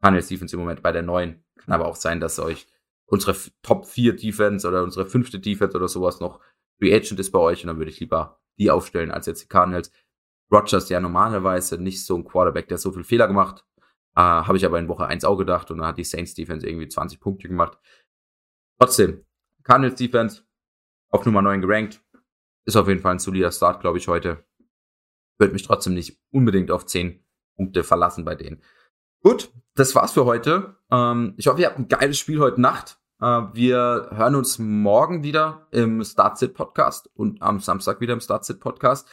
Cardinals 0.00 0.28
Defense 0.28 0.54
im 0.54 0.60
Moment 0.60 0.82
bei 0.82 0.92
der 0.92 1.02
neuen. 1.02 1.44
Kann 1.56 1.74
aber 1.74 1.86
auch 1.86 1.96
sein, 1.96 2.20
dass 2.20 2.38
euch 2.38 2.66
unsere 3.06 3.36
Top 3.62 3.86
4 3.86 4.16
Defense 4.16 4.66
oder 4.66 4.82
unsere 4.82 5.06
fünfte 5.06 5.38
Defense 5.38 5.76
oder 5.76 5.88
sowas 5.88 6.20
noch 6.20 6.40
Free 6.78 6.94
Agent 6.94 7.20
ist 7.20 7.30
bei 7.30 7.38
euch 7.38 7.62
und 7.62 7.68
dann 7.68 7.78
würde 7.78 7.90
ich 7.90 8.00
lieber 8.00 8.40
die 8.58 8.70
aufstellen 8.70 9.10
als 9.10 9.26
jetzt 9.26 9.42
die 9.42 9.48
Cardinals. 9.48 9.92
Rogers 10.50 10.88
ja 10.88 11.00
normalerweise 11.00 11.78
nicht 11.80 12.04
so 12.04 12.16
ein 12.16 12.24
Quarterback, 12.24 12.68
der 12.68 12.78
so 12.78 12.92
viel 12.92 13.04
Fehler 13.04 13.26
gemacht. 13.28 13.64
Äh, 14.16 14.20
Habe 14.20 14.56
ich 14.56 14.66
aber 14.66 14.78
in 14.78 14.88
Woche 14.88 15.06
1 15.06 15.24
auch 15.24 15.36
gedacht 15.36 15.70
und 15.70 15.78
dann 15.78 15.86
hat 15.86 15.98
die 15.98 16.04
Saints 16.04 16.34
Defense 16.34 16.66
irgendwie 16.66 16.88
20 16.88 17.20
Punkte 17.20 17.48
gemacht. 17.48 17.78
Trotzdem, 18.78 19.24
Cardinals 19.62 19.96
Defense 19.96 20.42
auf 21.10 21.24
Nummer 21.24 21.42
9 21.42 21.60
gerankt 21.60 22.02
ist 22.64 22.76
auf 22.76 22.88
jeden 22.88 23.00
Fall 23.00 23.12
ein 23.12 23.18
solider 23.18 23.50
Start, 23.50 23.80
glaube 23.80 23.98
ich, 23.98 24.08
heute. 24.08 24.44
Würde 25.38 25.52
mich 25.52 25.62
trotzdem 25.62 25.94
nicht 25.94 26.20
unbedingt 26.30 26.70
auf 26.70 26.86
10 26.86 27.24
Punkte 27.56 27.84
verlassen 27.84 28.24
bei 28.24 28.34
denen. 28.34 28.62
Gut, 29.22 29.50
das 29.74 29.94
war's 29.94 30.12
für 30.12 30.24
heute. 30.24 30.76
Ähm, 30.90 31.34
ich 31.36 31.46
hoffe, 31.46 31.60
ihr 31.60 31.66
habt 31.68 31.78
ein 31.78 31.88
geiles 31.88 32.18
Spiel 32.18 32.40
heute 32.40 32.60
Nacht. 32.60 32.98
Äh, 33.20 33.24
wir 33.52 34.08
hören 34.12 34.34
uns 34.34 34.58
morgen 34.58 35.22
wieder 35.22 35.66
im 35.70 36.02
Startsit 36.04 36.54
Podcast 36.54 37.08
und 37.14 37.40
am 37.42 37.60
Samstag 37.60 38.00
wieder 38.00 38.14
im 38.14 38.20
Startsit 38.20 38.60
Podcast. 38.60 39.08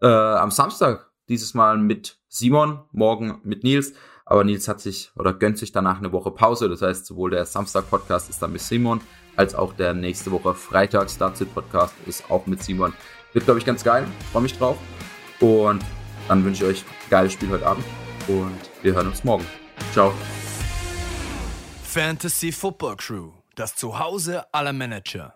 Äh, 0.00 0.06
am 0.06 0.50
Samstag 0.50 1.10
dieses 1.28 1.54
Mal 1.54 1.78
mit 1.78 2.18
Simon, 2.28 2.84
morgen 2.92 3.40
mit 3.44 3.62
Nils. 3.62 3.94
Aber 4.24 4.44
Nils 4.44 4.68
hat 4.68 4.80
sich 4.80 5.12
oder 5.16 5.34
gönnt 5.34 5.58
sich 5.58 5.72
danach 5.72 5.98
eine 5.98 6.12
Woche 6.12 6.30
Pause. 6.30 6.68
Das 6.68 6.80
heißt, 6.80 7.04
sowohl 7.04 7.30
der 7.30 7.44
Samstag 7.44 7.90
Podcast 7.90 8.30
ist 8.30 8.40
dann 8.40 8.52
mit 8.52 8.62
Simon 8.62 9.00
als 9.36 9.54
auch 9.54 9.74
der 9.74 9.94
nächste 9.94 10.30
Woche 10.30 10.54
Freitag 10.54 11.10
Startzit 11.10 11.52
Podcast 11.54 11.94
ist 12.06 12.30
auch 12.30 12.46
mit 12.46 12.62
Simon. 12.62 12.92
Wird, 13.32 13.46
glaube 13.46 13.60
ich, 13.60 13.66
ganz 13.66 13.82
geil. 13.82 14.06
Freue 14.30 14.42
mich 14.42 14.56
drauf. 14.58 14.76
Und 15.42 15.84
dann 16.28 16.44
wünsche 16.44 16.64
ich 16.64 16.70
euch 16.70 16.84
ein 16.84 17.10
geiles 17.10 17.32
Spiel 17.32 17.50
heute 17.50 17.66
Abend. 17.66 17.84
Und 18.28 18.58
wir 18.82 18.94
hören 18.94 19.08
uns 19.08 19.24
morgen. 19.24 19.44
Ciao. 19.92 20.14
Fantasy 21.82 22.52
Football 22.52 22.96
Crew. 22.96 23.32
Das 23.56 23.74
Zuhause 23.74 24.46
aller 24.54 24.72
Manager. 24.72 25.34